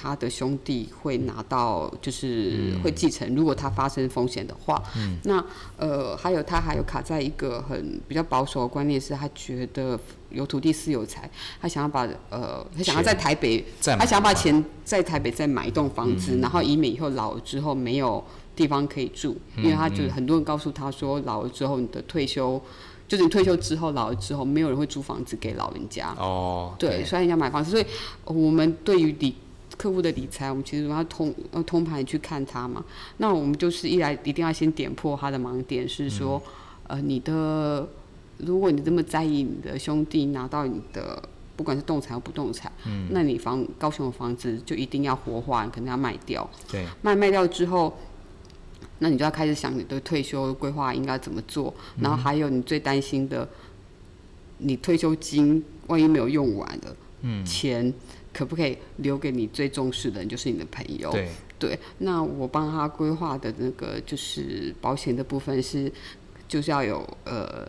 [0.00, 3.34] 他的兄弟会拿到，就是会继承。
[3.34, 5.44] 如果他发生风险的话，嗯、那
[5.76, 9.98] 呃，还有他还有卡在一个很比较保守的观念，是他觉得
[10.30, 11.28] 有土地私有财，
[11.60, 18.24] 他想要把呃，他想要在台北，他想要把钱在台北再买一栋房子，嗯、然后以免以后老了之后没有
[18.58, 22.60] 地方可以住，嗯、因为他就是很多人告诉他说，老了之后你的退休，
[23.06, 27.86] 就是你退休之后老了之后，没有人会租房子给老人家哦，对，所以人家买房子，所以
[28.24, 29.34] 我们对于理。
[29.76, 32.84] 客户的理财，我们其实要通要通盘去看他嘛。
[33.18, 36.42] 那我们就是一来一定要先点破他的盲点，是说，
[36.88, 37.88] 嗯、呃，你的
[38.38, 41.22] 如果你这么在意你的兄弟拿到你的
[41.54, 46.48] 不管是动产或不动产，嗯，那你房高雄的房子就一定要活化，你可能要卖掉。
[46.68, 47.96] 对，卖卖掉之后，
[48.98, 51.72] 那你就要开始想你的退休规划应该怎么做。
[52.00, 53.48] 然后还有你最担心的，
[54.58, 57.92] 你退休金万一没有用完的，嗯，钱。
[58.30, 61.10] 可不可以留给你最重视的人，就是你的朋友？
[61.10, 61.78] 对，对。
[61.98, 65.90] 那我帮他规划的那个就是保险的部分是，
[66.46, 67.66] 就是要有呃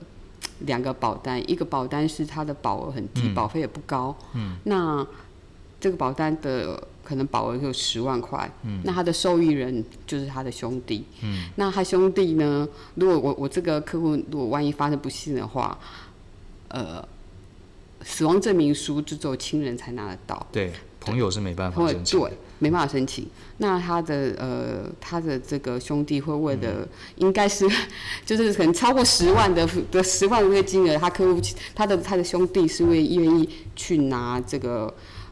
[0.59, 4.15] 两个保单，一个保单是他的保额很低，嗯、保费也不高。
[4.35, 4.57] 嗯。
[4.65, 5.07] 那
[5.79, 8.49] 这个保单的可能保额就十万块。
[8.63, 8.81] 嗯。
[8.85, 11.03] 那他的受益人就是他的兄弟。
[11.23, 11.49] 嗯。
[11.55, 12.67] 那他兄弟呢？
[12.95, 15.77] 如果我我这个客户如果万一发生不幸的话，
[16.67, 17.03] 呃。
[18.01, 23.27] 死亡证明书就只有亲人才拿得到，对，朋友是没办法申请，对，没办法申请。
[23.57, 27.69] 那他的呃，他的这个兄弟会为了，应该是，
[28.25, 31.41] 就是可能超过十万的的十万的这个金额，他客户
[31.75, 34.91] 他的他的兄弟是会愿意去拿这个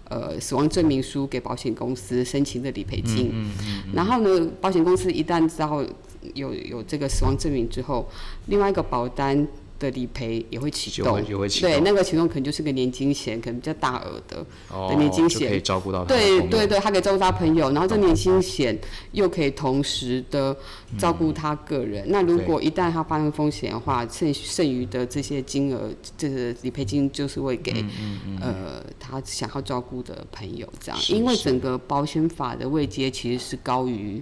[0.10, 3.30] 呃死亡证明书给保险公司申请的理赔金。
[3.32, 3.94] 嗯嗯嗯。
[3.94, 5.84] 然后呢，保险公司一旦知道
[6.34, 8.08] 有有这个死亡证明之后，
[8.48, 9.48] 另外一个保单。
[9.80, 11.24] 的理赔也会启动，
[11.62, 16.06] 对，那个启动可能就是个年金险，可能比较大额的、哦、的年金险，可以照顾到他。
[16.06, 18.78] 对对对，他可以照顾他朋友，然后这年金险
[19.12, 20.56] 又可以同时的
[20.98, 22.06] 照顾他个人。
[22.08, 34.22] 嗯、那如果一旦他发生风险的话，剩剩余的这些金额，这个理赔金就是会给、嗯嗯嗯、呃他想要照顾的朋友这样，因为整个保险法的位阶其实是高于。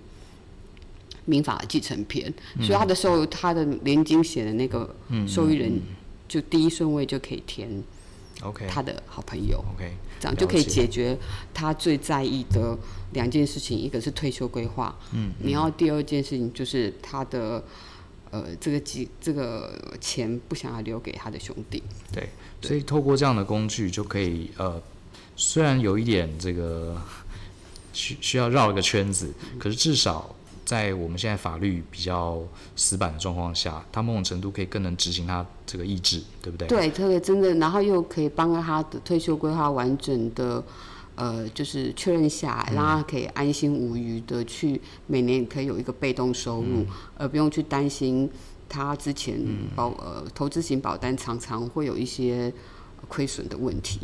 [1.25, 4.95] 民法的继承篇，所以他的受他的年金写的那个
[5.27, 5.81] 受益人，
[6.27, 7.83] 就第一顺位就可以填
[8.41, 11.17] ，OK，他的好朋友，OK，这样就可以解决
[11.51, 12.77] 他最在意的
[13.13, 17.63] 两件事情，一个是退休规划，嗯，你要第二件事情就是他的
[18.29, 21.81] 呃这个几这个钱不想要留给他的兄弟，
[22.13, 22.29] 对，
[22.61, 24.79] 所以透过这样的工具就可以呃，
[25.35, 27.01] 虽然有一点这个
[27.93, 30.35] 需需要绕一个圈子，可是至少。
[30.65, 32.41] 在我们现在法律比较
[32.75, 36.67] 死板的状况下，他某种程度可以更能执行他这个意志，对不对？
[36.67, 40.63] 对，特别真的，然后又可以帮他的退休规划完整的，
[41.13, 48.28] 呃，就是确认下来，让他可以安心无余的去每年可以有一个被动收入，嗯、而不用去担心
[48.67, 49.39] 他之前
[49.75, 52.51] 保呃投资型保单常常会有一些
[53.08, 53.99] 亏损的问题。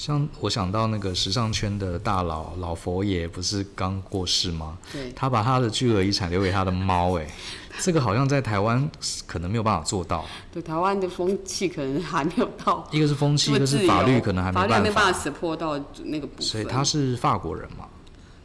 [0.00, 4.78] 像我想到那个时尚圈的大佬老佛爷，不是刚过世吗？
[4.90, 7.30] 对，他把他的巨额遗产留给他的猫，哎，
[7.80, 8.90] 这个好像在台湾
[9.26, 10.24] 可能没有办法做到。
[10.50, 12.88] 对，台湾的风气可能还没有到。
[12.90, 14.74] 一个是风气，一个是法律可能还没办法。
[14.74, 16.46] 法律没办法识破到那个部分。
[16.46, 17.84] 所以他是法国人嘛？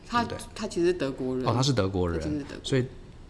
[0.06, 1.48] 他对，他其实是德国人。
[1.48, 2.46] 哦，他是德国人。
[2.64, 2.86] 所以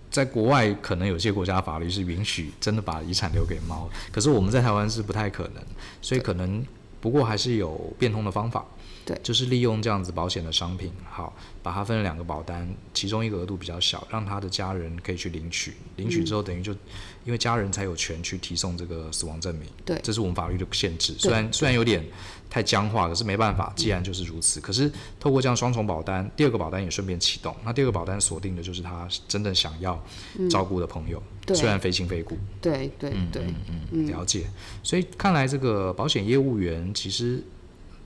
[0.09, 5.63] 在国外可能有些国家法律是允许真的把遗产留给猫，可是我们在台湾是不太可能，
[6.01, 6.65] 所以可能。
[7.05, 8.65] 不过还是有变通的方法，
[9.05, 16.77] 对，就是利用这样子保险的商品，好，把它分了两个保单，其中一个额度比较小，让他的家人可以去领取，领取之后等于就，嗯、
[17.25, 22.03] 因为家人才有权去提送这个死亡证明，对，这是我们法律的限制，虽然虽然有点
[22.49, 30.03] 太僵化，可是没办法，既然就是如此，嗯、可是透过这样双重保单，第二个保单也顺便启动，那第二个保单锁定的就是他真正想要
[30.49, 31.19] 照顾的朋友。
[31.19, 31.55] 嗯对。
[31.55, 34.47] 虽然非亲非故，对对对，嗯嗯嗯，了解。
[34.81, 37.43] 所以看来这个保险业务员其实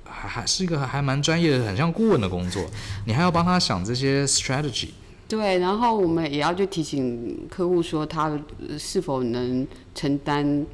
[0.10, 2.66] 还还是一个还蛮专业的，很像顾问的工作。
[3.06, 4.90] 你还要帮他想这些 strategy。
[5.28, 8.38] 对，然后我们也要去提醒客户说，他
[8.78, 10.66] 是否能承担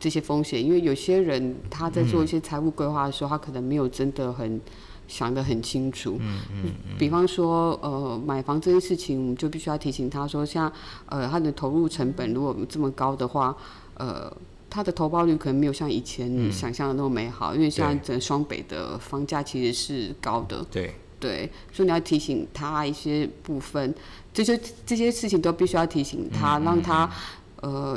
[0.00, 4.60] 这些风险，因为有些人他在做一些财务规划的时候，嗯、他可能没有真的很。
[5.08, 10.72] 想得很清楚，嗯嗯，嗯比方说，呃，买房这件事情，我们就必须要提醒他说，像，
[11.04, 13.54] 呃，他的投入成本如果这么高的话，
[13.94, 14.34] 呃，
[14.72, 23.94] 他的投报率可能没有像以前想象的那么美好，嗯、因为现在整个双北的房价其实是高的，对对，所以你要提醒他一些部分，
[24.32, 27.10] 这些这些事情都必须要提醒他，嗯、让他。
[27.62, 27.96] 呃，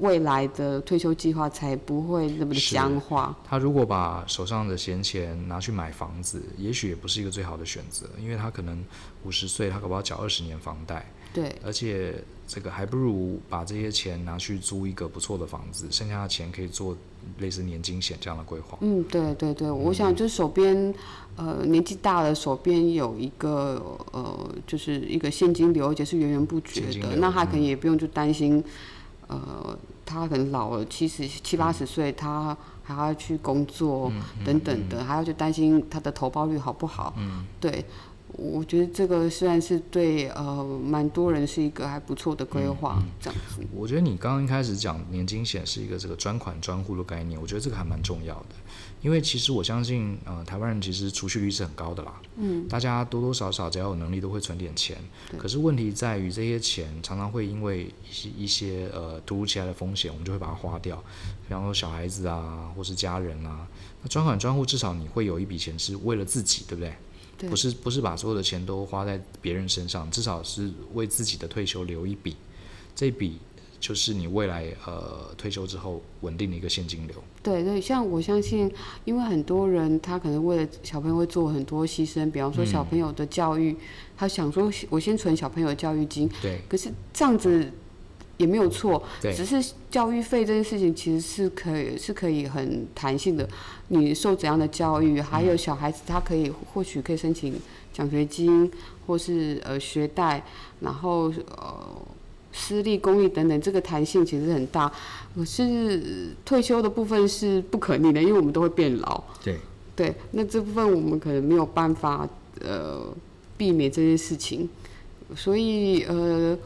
[0.00, 3.36] 未来的退休计划才不会那么的僵化。
[3.44, 8.82] 他如果把手上的闲钱拿去买房子，也许也不是一个最好的选择，因为他可能
[9.24, 11.12] 五十岁，他可不要缴二十年房贷。
[11.34, 12.24] 对，而且
[12.54, 16.94] 这个还不如把这些钱拿去租一个不错的房子，剩下的钱可以做
[17.38, 18.76] 类似年金险这样的规划。
[18.82, 20.94] 嗯，对对对，我想就手边，
[21.36, 28.62] 呃，年纪大了，手边有一个呃，就是一个现金流，而且是源源不绝的，那他可能也不用就担心，
[29.28, 34.12] 嗯、呃，他可能老了七十七八十岁，他还要去工作
[34.44, 37.14] 等等的，还要去担心他的投报率好不好？
[37.16, 37.82] 嗯，对。
[38.32, 43.62] 我觉得这个虽然是对呃蛮多人是一个还不错的规划，嗯、这样子。
[43.72, 48.54] 我觉得你刚刚一开始讲年金险是一个这个专款专户的概念，我觉得这个还蛮重要的，
[49.02, 54.96] 因为其实我相信呃台湾人其实储蓄率是很高的啦，嗯，大家多多少少只要有能力都会存点钱，
[55.36, 60.96] 可是问题在于这些钱常常会因为一些一些呃突如其来的风险，我们就会把它花掉，
[61.46, 63.66] 比方说小孩子啊或是家人啊，
[64.02, 66.94] 那专款专户至少你会有一笔钱是为了自己，对不对？
[67.48, 72.36] 不是不是把所有的钱都花在别人身上，至少是为自己的退休留一笔，
[72.94, 73.38] 这笔
[73.80, 77.16] 就是你未来呃退休之后稳定的一个现金流。
[77.42, 78.72] 对对，像我相信，
[79.04, 83.76] 因为很多人他可能为了小朋友会做很多牺牲，比方说小朋友的教育，嗯、
[84.16, 87.70] 他想说我先存小朋友的教育金，对，可是这样子。
[88.38, 93.48] 也没有错，只是教育费这件事情其实是可以是可以很弹性的。
[93.88, 97.54] 你受怎样的教育，还有小孩子他可以或许可以申请
[97.92, 98.68] 奖学金，
[99.06, 100.44] 或是呃学贷，
[100.80, 102.02] 然后呃
[102.52, 104.90] 私立公立等等，这个弹性其实很大。
[105.36, 109.22] 可是退休的部分是不可逆的，因为我们都会变老。
[109.44, 109.58] 对
[109.94, 112.26] 对，那这部分我们可能没有办法
[112.60, 113.14] 呃
[113.56, 114.68] 避免这件事情，
[115.36, 116.58] 所以呃。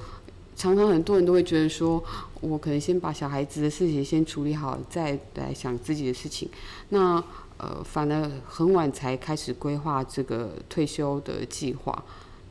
[0.57, 2.03] 常常很多人都会觉得说，
[2.41, 6.49] 我可能先把小孩子的事情先处理好，再来想自己的事情。
[6.89, 7.23] 那
[7.59, 12.05] 呃，反而很晚才开始规划这个退休的计划。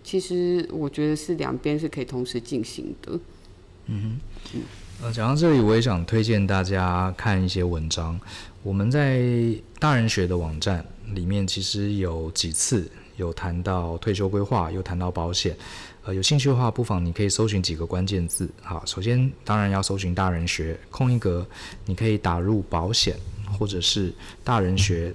[0.03, 3.19] 其实我觉得是两边是可以同时进行的。
[3.87, 4.19] 嗯
[4.51, 4.59] 哼，
[5.03, 8.19] 呃，讲到这里，我也想推荐大家看一些文章。
[8.63, 9.19] 我们在
[9.79, 15.55] 大人学的网站里面，其实有几次有谈到退休规划，有谈到保险。
[16.05, 18.47] 呃，有兴趣的话，不妨你可以搜寻几个关键字。
[18.61, 21.43] 好，首先当然要搜寻大人学，空一格，
[21.83, 23.17] 你可以打入保险，
[23.57, 24.13] 或者是
[24.43, 25.11] 大人学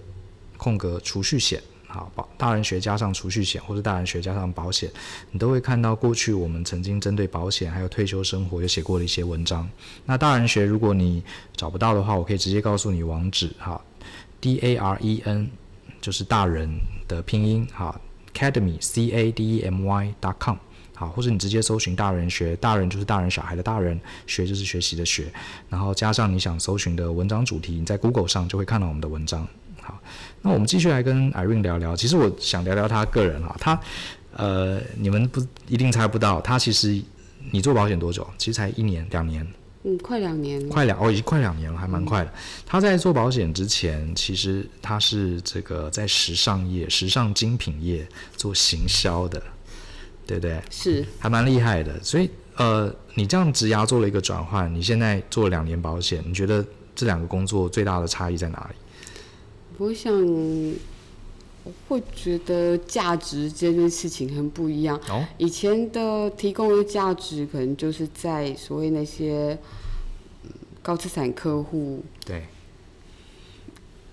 [0.56, 1.62] 空格储蓄险。
[1.86, 4.90] 好，保大人学加上储蓄险，或者大人学加上保险，
[5.30, 9.68] 你都会看到过去我们曾经针对保险还有退休生活有写过的一些文章。
[10.04, 11.22] 那大人学如果你
[11.54, 13.48] 找不到的话，我可以直接告诉你网址。
[13.58, 13.80] 哈
[14.40, 15.48] ，D A R E N
[16.00, 16.68] 就是大人
[17.06, 17.64] 的拼音。
[17.72, 18.00] 哈
[18.34, 20.56] ，academy C A D E M Y dot com。
[21.00, 25.32] 好，或者你直接搜寻“大人学”，大人就是大人小孩的大人，学就是学习的学，
[25.70, 29.48] 然后加上你想搜寻的文章主题，你在 Google 上就会看到我们的文章。
[29.80, 29.98] 好，
[30.42, 31.96] 那我们继续来跟 Irene 聊聊。
[31.96, 33.80] 其实我想聊聊他个人哈，他
[34.34, 37.02] 呃，你们不一定猜不到，他其实
[37.50, 38.28] 你做保险多久？
[38.36, 39.46] 其实才一年两年，
[39.84, 42.30] 嗯，快两年，快两哦，已经快两年了，还蛮快的。
[42.30, 42.34] 嗯、
[42.66, 49.42] 他在做保险之前，其实他是这个在时尚业、时尚精品业做行销的。
[50.30, 50.62] 对不对？
[50.70, 52.00] 是，还蛮厉害的。
[52.04, 56.64] 所以，呃，你这样职涯做了一个转换，你现在做了两年保险，你觉得
[56.94, 58.76] 这两个工作最大的差异在哪里？
[59.76, 60.14] 我想，
[61.64, 64.96] 我会觉得价值这件事情很不一样。
[65.08, 69.58] 哦，以前的提供的价值可能就是在所谓那些
[70.80, 72.04] 高资产客户。
[72.24, 72.44] 对。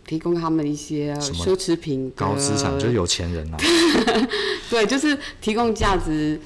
[0.08, 3.58] 提供他们一些奢侈品，高资产就是有钱人啊。
[4.72, 6.40] 对，就是提供价值，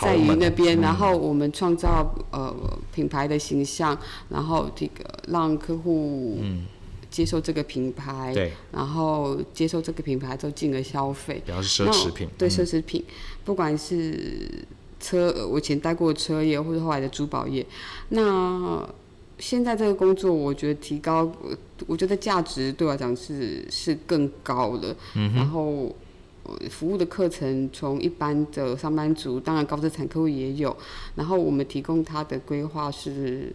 [0.00, 2.54] 在于那边，嗯、然后我们创造呃
[2.94, 3.98] 品牌的形象，
[4.28, 6.38] 然后这个让客户
[7.10, 13.12] 接受这个品牌，然后接受这个品牌之后进而消费，主要是奢侈品，对，奢侈品，嗯、
[13.44, 14.48] 不管是
[15.00, 17.66] 车，我以前待过车业或者后来的珠宝业，
[18.10, 18.86] 那。
[19.38, 21.30] 现在这个工作，我觉得提高，
[21.86, 24.96] 我觉得价值对我来讲是是更高的。
[25.14, 25.94] 嗯、然后，
[26.70, 30.74] 服务的课程从一般的上班族，当然高资产客户也有。
[31.14, 33.52] 然后我们提供他的规划是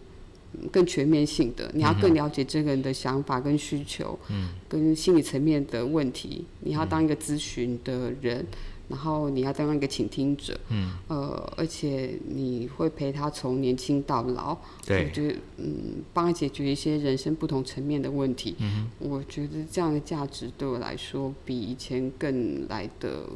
[0.70, 6.44] 更全面性的，你要更了解这个人的想法跟需求，嗯、跟心理层面的问题。
[6.60, 8.38] 你要当一个咨询的人。
[8.38, 8.46] 嗯
[8.92, 15.22] 然后你要当一个倾听者，嗯，呃，而且你会陪他从年轻到老，对，就
[15.56, 18.54] 嗯，帮他解决一些人生不同层面的问题。
[18.58, 23.26] 嗯，我觉得这样的价值对我来说比以前更来的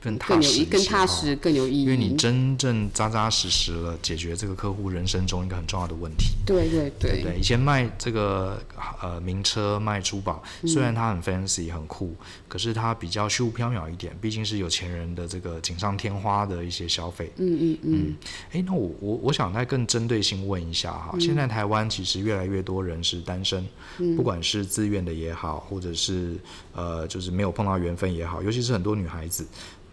[0.00, 1.82] 更踏实一些，更踏实，更有意义。
[1.82, 6.34] 因为你真正扎扎实实了解决这个客户人生中一个很重要的问题。
[6.46, 8.62] 对对对，对，对以前卖这个
[9.02, 17.32] 呃名车卖珠宝，虽然它很 fancy 很酷，嗯、可是它比较虚无缥缈一点，毕竟是有钱人的这个锦上添花的一些消费。
[17.36, 18.14] 嗯嗯嗯。
[18.52, 23.66] 哎、嗯，那我我我想再更针对性问一下哈，嗯、现在台湾其实越来越多人是单身，
[23.98, 26.36] 嗯、不管是自愿的也好，或者是
[26.72, 29.46] 呃就是没有碰到缘分也好，尤其是很多女孩子。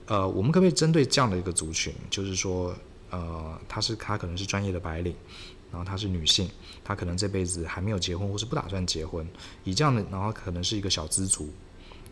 [0.08, 2.76] 呃，我们可不可以针对这样的一个族群，就是说，
[3.10, 5.16] 呃，她是她可能是专业的白领，
[5.72, 6.47] 然后她是女性，
[6.84, 9.28] 她可能这辈子还没有结婚，或是不打算结婚，
[9.64, 11.49] 以这样的，然后可能是一个小资族，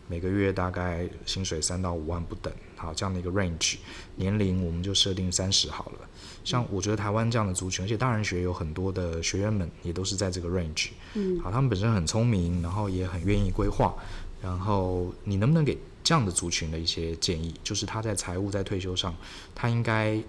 [0.08, 3.76] 每个月大概薪水三到五万不等，好，这样的一个 range，
[4.16, 6.08] 年龄我们就设定三十好了。
[6.42, 13.94] 像我觉得台湾这样的族群，而且大人学有很多的学员们也都是在这个 range，嗯，好，他们本身很聪明，然后也很愿意规划，
[14.42, 15.78] 然后你能不能给？
[16.04, 19.14] 这样的族群的一些建议，就是他在财务在退休上，
[19.54, 20.20] 他应该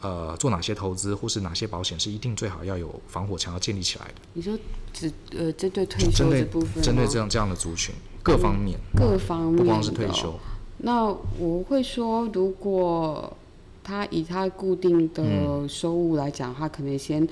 [0.00, 4.14] 呃做哪些投资，或是哪些保险是一定最好要有防火墙要建立起来的。
[4.32, 4.58] 你说
[4.92, 10.34] 只呃针对退休的部分，针对这样这样的族群各方面，各方面，不光是退休。
[10.78, 11.04] 那
[11.38, 13.36] 我会说，如果
[13.84, 17.28] 他以他固定的收入来讲，嗯、他可能先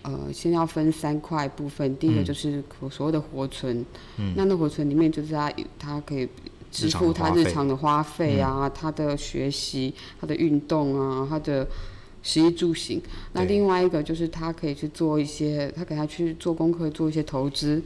[0.00, 3.84] 呃先要分三块部分，第一个就是所谓的活存，
[4.16, 6.26] 嗯、那那活存里面就是他他可以。
[6.70, 11.66] 支付他日常的花费啊，他的学习、他的运动啊，他的
[12.22, 13.00] 食衣住行。
[13.32, 17.82] 那另外一个就是他可以去做一些，他给他去做功课，做一些投资。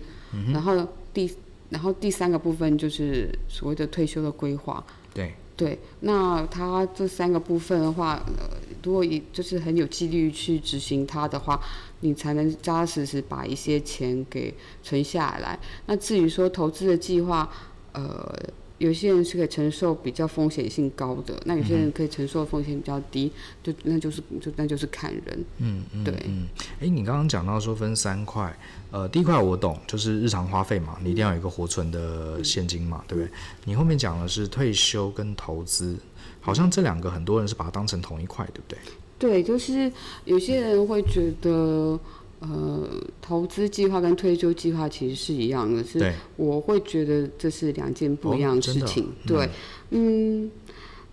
[0.52, 1.30] 然后第
[1.70, 4.84] 然后第三个部分就是所谓的退休的规划。
[5.12, 8.48] 对对，那他这三个部分的话，呃，
[8.82, 11.60] 如果以就是很有纪律去执行它的话，
[12.00, 15.58] 你才能扎扎实实把一些钱给存下来。
[15.86, 17.48] 那至于说投资的计划，
[17.92, 18.34] 呃。
[18.80, 23.30] 有些人是可以承受比较风险性高的，那有些人可以承受风险比较低，
[23.62, 25.44] 就那就是就那就是看人。
[25.58, 26.14] 嗯嗯，对。
[26.26, 26.48] 嗯，
[26.80, 28.58] 哎，你刚刚讲到说分三块，
[28.90, 33.30] 呃，第一块我懂，就是日常花费嘛，你一定要有一个活存的现金嘛，嗯、对不对？
[33.66, 35.94] 你后面讲的是退休跟投资，
[36.40, 38.78] 好像这两个很多人是把它当成同一块，对不对？
[39.18, 39.92] 对，就是
[40.24, 42.00] 有些人会觉得。
[42.40, 42.88] 呃，
[43.20, 49.12] 投资计划跟退休计划其实是一样的，是我会觉得这是两件不一样的事情。
[49.26, 49.48] 对，
[49.90, 50.50] 嗯，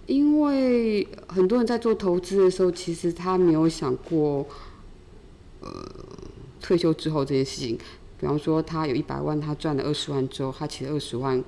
[0.05, 4.47] 因为很多人在做投资的时候，其实他没有想过，
[5.59, 5.69] 呃，
[6.61, 7.77] 退休之后这件事情。
[8.19, 11.43] 比方说，他有一百万，他赚了二十万之后，他其实二十万，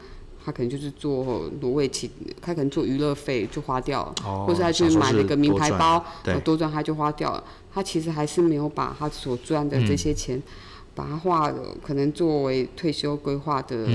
[0.45, 6.05] 他可能就是做挪威奇，他可能做娱乐费就花掉了，哦、或者他去买了一个名牌包，
[6.43, 7.43] 多赚他就花掉了。
[7.73, 10.41] 他其实还是没有把他所赚的这些钱，
[10.95, 13.87] 把它划了，可能作为退休规划的，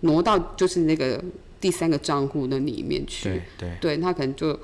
[0.00, 1.22] 挪到就是那个
[1.60, 3.28] 第三个账户那里面去。
[3.28, 4.58] 对对，对，他可能就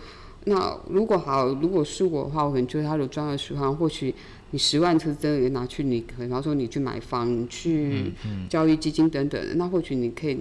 [0.45, 4.15] 那如果好，如果是我的话，我可能觉得他有赚了十万，或许
[4.53, 8.13] 你十万是真的拿去，你可能说你去买房、你去
[8.49, 10.39] 交易基金等等，那或许你可以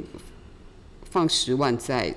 [1.03, 2.15] 放十万在。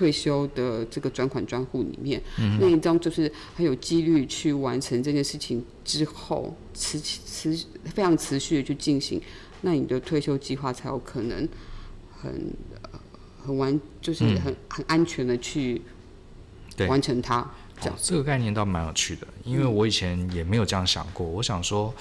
[0.00, 9.20] 退休的这个专款专户里面，嗯、那一张就是很有几率去完成这件事情之后，持持非常持续的去进行，
[9.60, 11.46] 那你的退休计划才有可能
[12.10, 12.50] 很
[13.44, 15.82] 很完，就是很、嗯、很安全的去
[16.88, 17.46] 完成它。
[17.78, 21.26] 这样、哦，这个概念倒蛮有趣的，因为我以前也没有这样想过。
[21.26, 21.94] 嗯、我想说。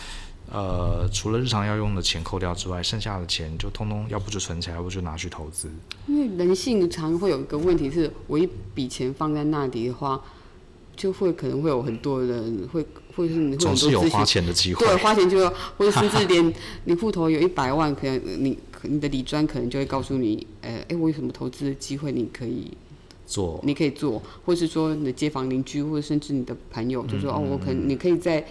[0.52, 5.70] 呃，除了日常要用的钱扣掉之外，剩下的钱就通通，要不就存起来，要不就拿去投资。
[6.08, 10.20] 因为人性常会有一个问题是，我一笔钱放在那里的话，
[10.95, 12.84] 就会可能会有很多人会，
[13.16, 14.88] 或者是你总是有花钱的机会。
[14.88, 16.54] 对，花钱就会，或者甚至连
[16.86, 22.72] 你户头有一百万，可能你你的理专可能就会告诉你，呃，哎，我有什么投资的机会，你可以
[23.28, 28.43] 做，你可以做，或是说你的街坊邻居，或者甚至你的朋友，就说、哦，我可能你可以在。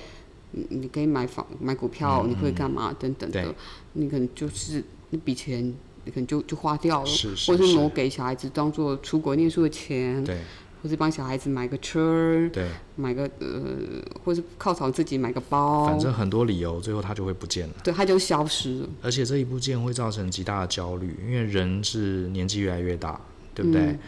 [0.53, 3.55] 你可以买房、买股票，嗯、你会干嘛等等的？
[3.93, 5.63] 你可能就是那笔钱，
[6.05, 10.39] 你可能就就花掉了，是是是，或是挪给小孩子当做出国念书的钱，对，
[10.83, 18.89] 或是帮小孩子买个车，对，买个呃，或是犒赏自己买个包，反正很多理由，最后他就会不见了，对，他就消失了。
[19.03, 23.21] 而且这一不见会造成极大的焦虑，因为人是年纪越来越大，
[23.55, 23.83] 对不对？
[23.83, 23.99] 嗯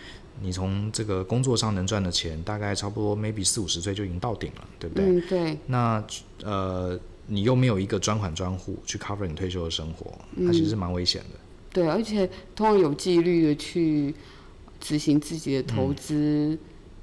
[0.40, 5.04] 你从这个工作上能赚的钱，大概差不多 maybe 四五十岁就已经到顶了，对不对？
[5.04, 5.58] 嗯，对。
[5.66, 6.04] 那
[6.42, 11.38] 呃，你又没有一个专款专户去 cover 你退休的生活，那其实是蛮危险的。
[11.72, 14.14] 对，而且通常有纪律的去
[14.80, 16.58] 执行自己的投资，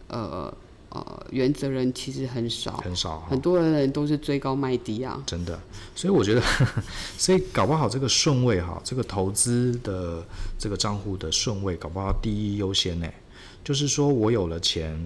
[0.08, 0.58] 嗯、呃。
[0.90, 5.22] 呃，原则人其实很少，很少，很多人都是追高卖低啊。
[5.28, 5.60] 真的，
[5.94, 6.42] 所以我觉得，
[7.18, 10.24] 所以搞不好这个顺位哈，这个投资的
[10.58, 13.08] 这个账户的顺位，搞不好第一优先呢，
[13.68, 14.97] 就是说我有了钱，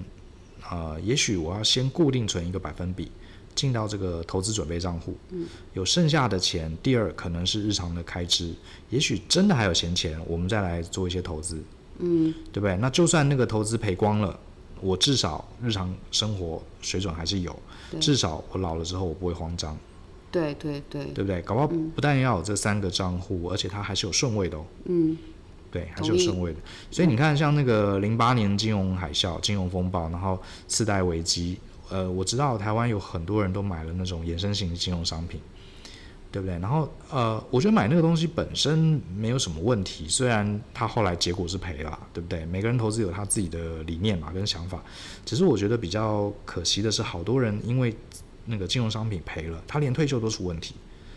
[0.69, 3.09] 呃，也许我要先固定存一个百分比
[3.55, 8.53] 进到这个投资准备账户，嗯，有剩下的钱，第二可能是日常的开支，
[8.91, 11.59] 也许真的还有闲钱，我们再来做一些投资，
[11.97, 12.77] 嗯，对不对？
[12.77, 14.39] 那就算那个投资赔光了，
[14.79, 17.57] 我至少日常生活水准还是有，
[17.99, 19.75] 至少我老了之后我不会慌张。
[20.29, 21.41] 对对对，对不对？
[21.41, 24.65] 搞不好不但要有这三个账户，嗯、而且它还是有顺位的哦。
[24.85, 25.17] 嗯，
[25.71, 26.59] 对，还是有顺位的。
[26.91, 31.57] 所以你看，像那个零八年金融海啸、金融风暴，然后次贷危机，
[31.89, 35.39] 呃，我知道台湾有很多人都买了那种衍生型的金融商品，
[36.31, 36.59] 对不对？
[36.59, 42.45] 然后呃，我觉得买那个东西本身没有什么问题，虽然它后来结果是赔了，对不对？
[42.45, 44.83] 每个人投资有他自己的理念嘛，跟想法。
[45.25, 47.95] 只是我觉得比较可惜的是，好多人因为
[48.45, 50.75] 那个金融商品赔了，他连退休都出问题，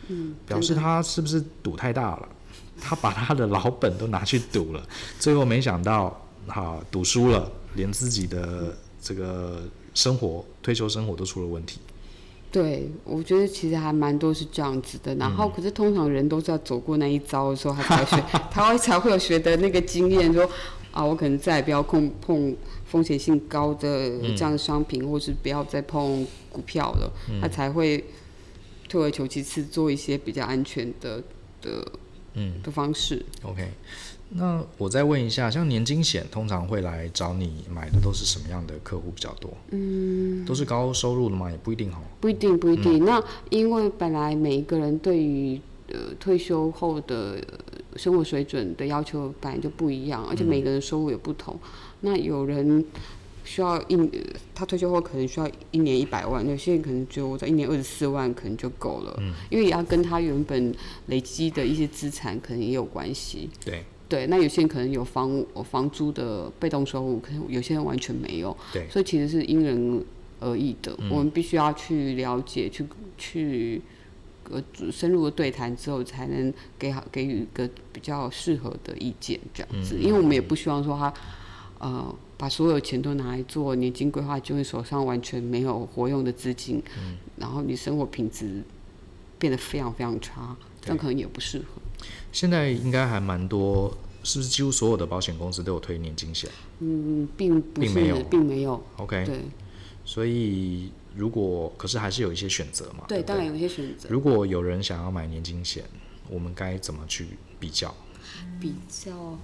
[0.09, 2.28] 嗯，表示他是不是赌太大了？
[2.81, 4.87] 他把他的老本都拿去赌了，
[5.18, 9.62] 最后没想到哈赌输了，连自己的这个
[9.95, 11.79] 生活退休生活都出了问题。
[12.51, 15.14] 对，我觉得其实还蛮多是这样子的。
[15.16, 20.49] 然后，可是通常人都是要走过那一遭的时候，他才学， 他会才会有学的那个经验，说
[20.93, 22.57] 啊，我可能再也不要碰碰
[22.87, 26.27] 风险性高的这样的商品，嗯、或是不要再碰。
[26.55, 28.05] 股票了，他才会
[28.89, 31.20] 退而求其次，做一些比较安全的
[31.61, 31.85] 的
[32.35, 33.24] 嗯的方式。
[33.43, 33.68] OK，
[34.30, 39.51] 那我再问一下，像年金险通常会来找你买的都是什么样的客户比较多？
[39.70, 41.51] 嗯，都是高收入的吗？
[41.51, 42.01] 也不一定哈。
[42.20, 43.03] 不一定，不一定。
[43.03, 47.43] 嗯、那因为本来每一个人对于呃退休后的
[47.97, 51.55] 生活水准的要求本来就不一样，而且每个人收入也不同。
[51.55, 51.68] 嗯、
[52.01, 52.85] 那有人。
[53.45, 54.11] 需要一，
[54.55, 60.74] 他退休后可能需要一年一百万，有些人可能就在一年二十四万可能就够了，嗯，因为也要跟他原本
[61.07, 63.51] 累积的一些资产可能也有关系。
[63.62, 68.57] 对对，那有些人可能有房房租的被动收入，可能有些人完全没有。
[68.72, 70.05] 对，所以其实是因人
[70.40, 72.84] 而异的，嗯，我们必须要去了解，去
[73.18, 73.82] 去
[74.51, 81.12] 呃深入的对谈之后，才能给好给予一个比较适合的意见，这样子，嗯，因为我们也不希望说他
[81.78, 82.14] 呃。
[82.37, 88.62] 把所有钱都拿来做年金规划，就会手上完全没有活用的资金，嗯，然后你生活品质
[89.39, 91.80] 变得非常非常差，这样可能也不适合。
[92.32, 96.51] 现在应该还蛮多，是不是几乎所有的保险公司都有推年金险？
[96.80, 98.82] 嗯，并不是，并没有，并没有。
[98.97, 99.41] OK，对。
[100.05, 103.05] 所以如果可是还是有一些选择嘛？
[103.09, 104.09] 对，对对当然有一些选择。
[104.11, 105.85] 如果有人想要买年金险，
[106.28, 107.26] 我们该怎么去
[107.59, 107.95] 比较？
[108.61, 109.39] 比较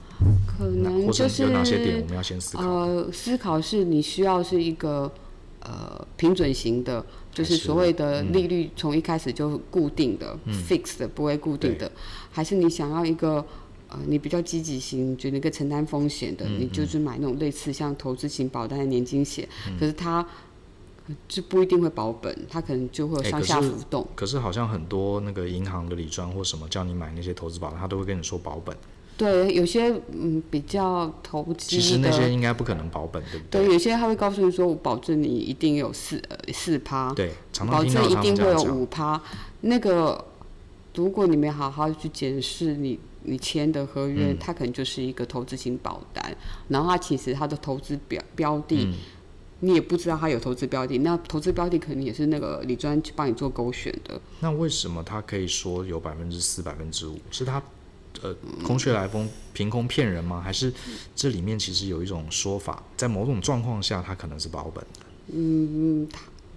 [0.46, 2.62] 可能就是哪些点我们要先思考？
[2.62, 5.12] 呃，思考是你需要是一个
[5.60, 11.90] 呃平准型的，就是所谓的利率从一开始就固定的、嗯、fixed 的，不会固定的，
[12.30, 13.44] 还是你想要一个
[13.88, 20.26] 呃你比较积极型，觉得一个承担风险的、嗯，你就是买那种类似像投资型保单的年金险、嗯，可是它
[21.28, 24.02] 就不一定会保本，它可能就会有上下浮动。
[24.02, 28.76] 欸、可，是可是好像很多那个银行的理专或什么叫你买那些投资保单，他都会跟你说保本。
[29.16, 33.66] 对，有些嗯比较投机的，其实那些应该不可能保本，对不对？
[33.66, 37.30] 对，有些他会告诉你说，我保证你一定有四呃四趴，对，
[37.68, 39.20] 保证一定会有五趴。
[39.60, 40.24] 那个，
[40.94, 46.34] 如果你没好好去检视你你签的合约，它、嗯、可能就是一个投资型保单，
[46.68, 48.94] 然后它其实它的投资标标的、嗯，
[49.60, 54.20] 你也不知道他有投资标的，那投资标的可能也是那个李专去帮你做勾选的。
[54.40, 57.18] 那为什么他可以说有百分之四、百分之五？
[57.30, 57.62] 是他？
[58.22, 58.34] 呃，
[58.64, 60.42] 空穴来风，凭空骗人吗？
[60.42, 60.70] 还是
[61.14, 65.06] 这里面其实有一种说法，在某种状况下，他可能是保本的。
[65.28, 66.08] 嗯，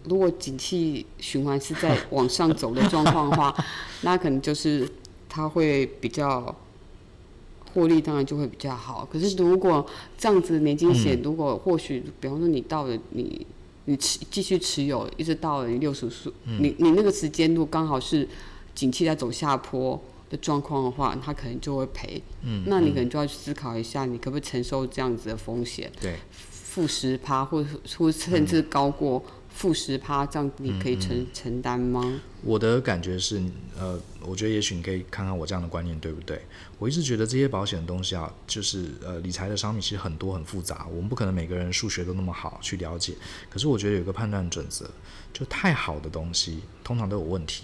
[0.04, 3.56] 如果景气循环是在往上走的状况的话，
[4.02, 4.90] 那可能就是
[5.30, 6.54] 它会比较
[7.74, 9.08] 获利，当然就会比较好。
[9.12, 9.86] 可是如果
[10.18, 13.46] 这样子的年金险，如果或许，比方说你到了你
[13.86, 18.28] 你持继续持有，一直到了你六十岁，你你那个时间如果刚好是
[18.76, 20.00] 景气在走下坡。
[20.30, 22.20] 的状况的话，他可能就会赔。
[22.42, 25.92] 嗯，那你可能就要去思考一下，你可不可以承受这样子的风险？
[26.02, 26.16] 对，
[26.50, 27.64] 负十趴，或
[28.00, 32.20] 或甚至高过负十趴，这样你可以承、嗯、承担吗？
[32.42, 33.42] 我的感觉是，
[33.80, 36.42] 呃，我觉得也许你可以看看我这样的观念对不对？
[36.80, 43.14] 我一直觉得这些保险的东西啊，就是呃，理财的商品其实很多很复杂，我们不可能每个人数学都那么好去了解。
[43.50, 44.90] 可是我觉得有个判断准则，
[45.32, 47.64] 就太好的东西通常都有问题。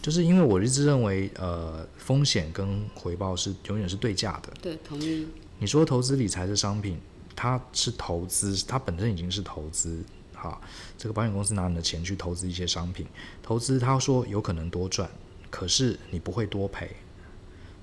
[0.00, 4.52] 就是因为我一直认为，呃，风险跟回报是永远是对价的。
[4.62, 5.26] 对，同意。
[5.58, 6.96] 你说投资理财的商品，
[7.34, 10.04] 它是投资，它本身已经是投资。
[10.40, 10.60] 好，
[10.96, 13.06] 这个保险公司拿你的钱去投资一些商品，
[13.42, 15.08] 投资他说有可能多赚，
[15.50, 16.90] 可是你不会多赔。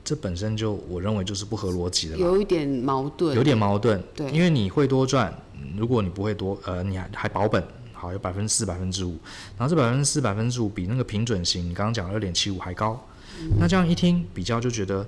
[0.04, 4.02] 这本身就我认为就是不合逻辑的，有一点矛盾，有点矛盾。
[4.16, 5.34] 对，因为你会多赚，
[5.76, 9.18] 如果你不会多，呃，你还还保本，好，有百分之四、百分之五，
[9.58, 13.04] 然后这百分之四、百分之五比那个平准型，你刚刚讲二点七五还高，
[13.42, 15.04] 嗯，那这样一听比较就觉得，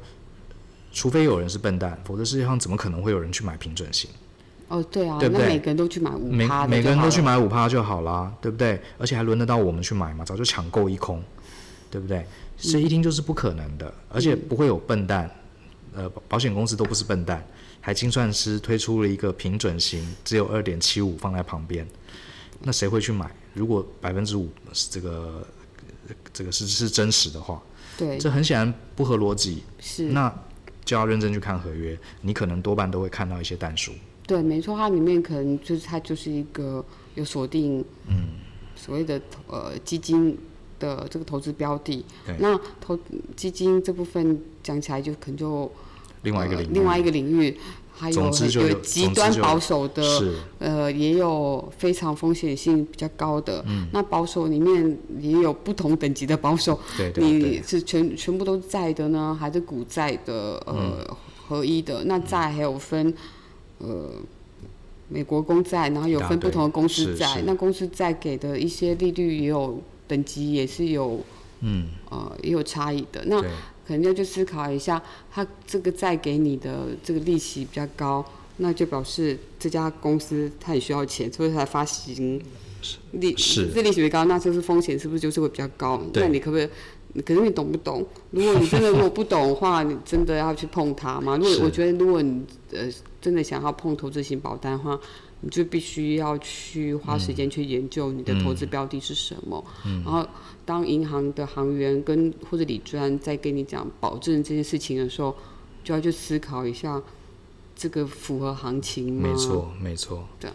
[0.92, 4.10] 除非有人是笨蛋，否则世界上怎么可能会有人去买平准型？
[4.68, 5.46] 哦，对啊，对不对？
[5.46, 8.80] 那每个人都去买五趴，每每个人都去买五趴就好啦，对不对？
[8.98, 10.26] 而且还轮得到我们去买吗？
[10.26, 11.24] 早就抢购一空，
[11.90, 12.26] 对不对？
[12.58, 15.30] 所以一听就是不可能的，嗯，而且不会有笨蛋。
[15.94, 17.44] 呃，保险公司都不是笨蛋，
[17.82, 21.88] 还精算师推出了一个平准型，只有二点七五放在旁边，
[22.62, 23.32] 那谁会去买？
[23.56, 25.48] 如果百分之五是这个
[26.32, 27.60] 这个是是真实的话，
[27.98, 30.32] 对，这很显然不合逻辑，是，那
[30.86, 33.92] 就要认真去看合约，你可能多半都会看到一些但书。
[34.28, 38.28] 对，没错，它里面可能就是它就是一个有锁定，嗯，
[38.76, 40.38] 所谓的呃基金。
[40.80, 42.06] 的这个投资标的，
[42.38, 42.96] 那投
[43.36, 45.72] 基金这部分讲起来就可能就
[46.22, 47.58] 另外一个领域，呃、另外一个领域，
[47.92, 50.04] 还有有极端保守的，
[50.60, 53.66] 呃，也有非常风险性比较高的。
[53.68, 60.62] 嗯、那保守里面也有不同等级的保守，对对对，你是全全部都债的呢，还是股债的？
[60.68, 61.18] 呃、嗯，
[61.48, 62.04] 合一的？
[62.04, 63.12] 那债还有分，
[63.80, 64.12] 呃，
[65.10, 69.82] 美国公债，然后有分不同的公司债，那公司债给的一些利率也有。
[70.10, 71.20] 等级也是有，
[71.60, 73.22] 嗯，呃，也有差异的。
[73.26, 73.42] 那
[73.86, 78.26] 可能要去思考一下，他这个债给你的这个利息比较高，
[78.56, 82.42] 那就表示这家公司他也需要钱，所以才发行
[83.12, 86.02] 利是这利息比较高，那就是风险是不是就是会比较高？
[86.14, 86.70] 那你可不可以？
[87.22, 88.06] 可是你懂不懂？
[88.32, 91.38] 如果你真的如果不懂的话，你真的要去碰它吗？
[91.42, 92.90] 如果我觉得，如果你呃
[93.22, 95.00] 真的想要碰投资型保单的话。
[95.42, 100.28] 你就必须要去花时间去研究你的投资标的是什么，嗯嗯、然后
[100.66, 105.36] 当银行的行员跟或者理专在跟你讲保证这件事情的时候，
[105.84, 107.00] 就要去思考一下，
[107.76, 109.30] 这个符合行情吗？
[109.30, 110.28] 没错，没错。
[110.40, 110.50] 对。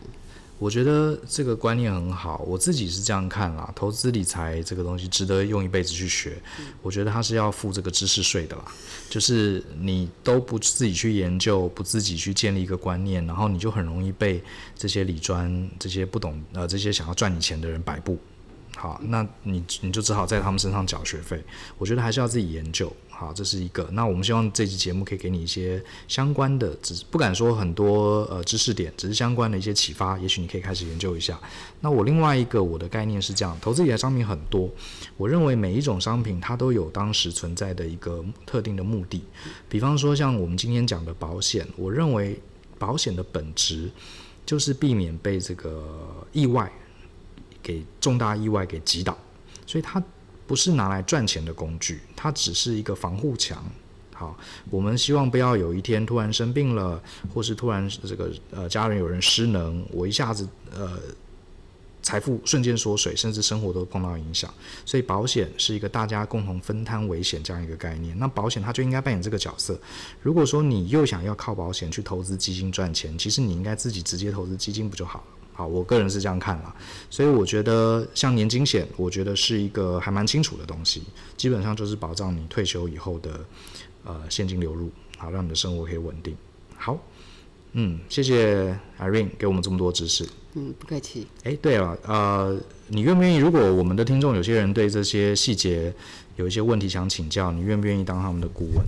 [0.62, 3.68] 我觉得这个观念很好，我自己是这样看啦。
[3.74, 6.40] 投资理财这个东西值得用一辈子去学。
[6.60, 8.64] 嗯、我觉得它是要付这个知识税的啦，
[9.10, 14.40] 就是你都不自己去研究，不自己去建立一个观念，然后你就很容易被
[14.76, 18.16] 这些理专、这些不懂呃、这些想要赚你钱的人摆布。
[18.76, 21.42] 好，那你你就只好在他们身上缴学费。
[21.76, 22.94] 我觉得还是要自己研究。
[23.14, 23.88] 好，这是一个。
[23.92, 30.18] 那我们希望这期节目可以给你一些相关的，只不敢说很多呃知识点，只是相关的一些启发。
[30.18, 31.38] 也许你可以开始研究一下。
[31.80, 34.68] 那我另外一个我的概念是这样：投资理财商品很多，
[35.16, 39.22] 我认为每一种商品它都有当时存在的一个特定的目的。
[39.68, 42.40] 比方说像我们今天讲的保险，我认为
[42.78, 43.88] 保险的本质
[44.44, 46.72] 就是避免被这个意外
[47.62, 49.16] 给重大意外给击倒，
[49.64, 50.02] 所以它。
[50.46, 53.64] 不是拿来赚钱的工具，它只是一个防护墙。
[54.14, 54.36] 好，
[54.70, 60.98] 我们希望不要有一天突然生病了，或是突然这个呃家人有人失能，我一下子呃
[62.02, 64.52] 财富瞬间缩水，甚至生活都碰到影响。
[64.84, 68.16] 所以保险是一个大家共同分摊危险这样一个概念。
[68.18, 69.80] 那保险它就应该扮演这个角色。
[70.20, 75.41] 如果说你又想要靠保险去投资基金赚钱，其实你应该自己直接投资基金不就好了？
[75.54, 76.74] 好，我个人是这样看啦，
[77.10, 81.02] 所以我觉得像年金险，我觉得是一个还蛮清楚的东西，
[81.36, 83.40] 基本上就是保障你退休以后的
[84.04, 86.34] 呃现金流入，好，让你的生活可以稳定。
[86.76, 86.98] 好，
[87.72, 90.26] 嗯，谢谢 Irene 给我们这么多知识。
[90.54, 91.26] 嗯，不客气。
[91.44, 93.36] 哎，对了，呃，你愿不愿意？
[93.36, 95.94] 如果我们的听众有些人对这些细节
[96.36, 98.84] 有一些问题想请教，你愿不愿意当他们的顾问？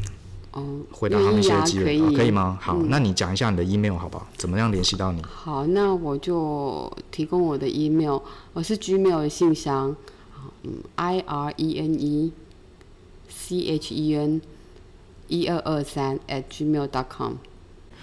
[0.55, 2.57] 哦，回答他们一些基本、啊、可以吗？
[2.63, 4.25] 好，嗯、那你讲一下你的 email 好不好？
[4.37, 5.21] 怎么样联系到你？
[5.25, 8.21] 好，那我就提供我的 email，
[8.53, 9.97] 我是 Gmail 的信箱，
[10.63, 12.33] 嗯，I R E N E
[13.29, 14.41] C H E N
[15.27, 17.33] 一二二三 at gmail dot com。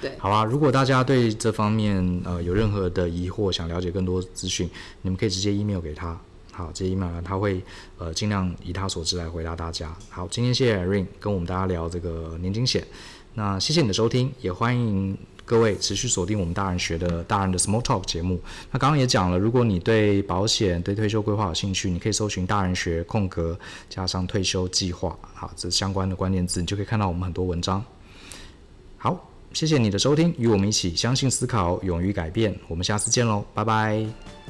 [0.01, 0.43] 对，好啊。
[0.43, 4.69] 如果大家对这方面呃有任何的疑惑，想了解更多资讯，
[5.03, 6.19] 你们可以直接 email 给他。
[6.61, 7.59] 好，这 email 呢，他会
[7.97, 9.91] 呃尽量以他所知来回答大家。
[10.09, 12.85] 好，今天谢谢 Rain 跟我们大家聊这个年金险。
[13.33, 18.39] 那谢谢你的收听，也欢迎各位持续锁定我们大人学的大人的 Small Talk 节目。
[18.69, 23.57] 那刚刚也讲了，如果你对保险、对退休规划有兴趣，你可以搜寻大人学空格
[23.89, 27.83] 加上退休计划，好，这相关的关键字，你就可以看到我们很多文章。
[28.97, 29.17] 好，
[29.53, 32.55] 谢谢你的收听，与我们一起相信、思考、勇于改变。
[32.67, 34.40] 我们下次见喽，拜拜。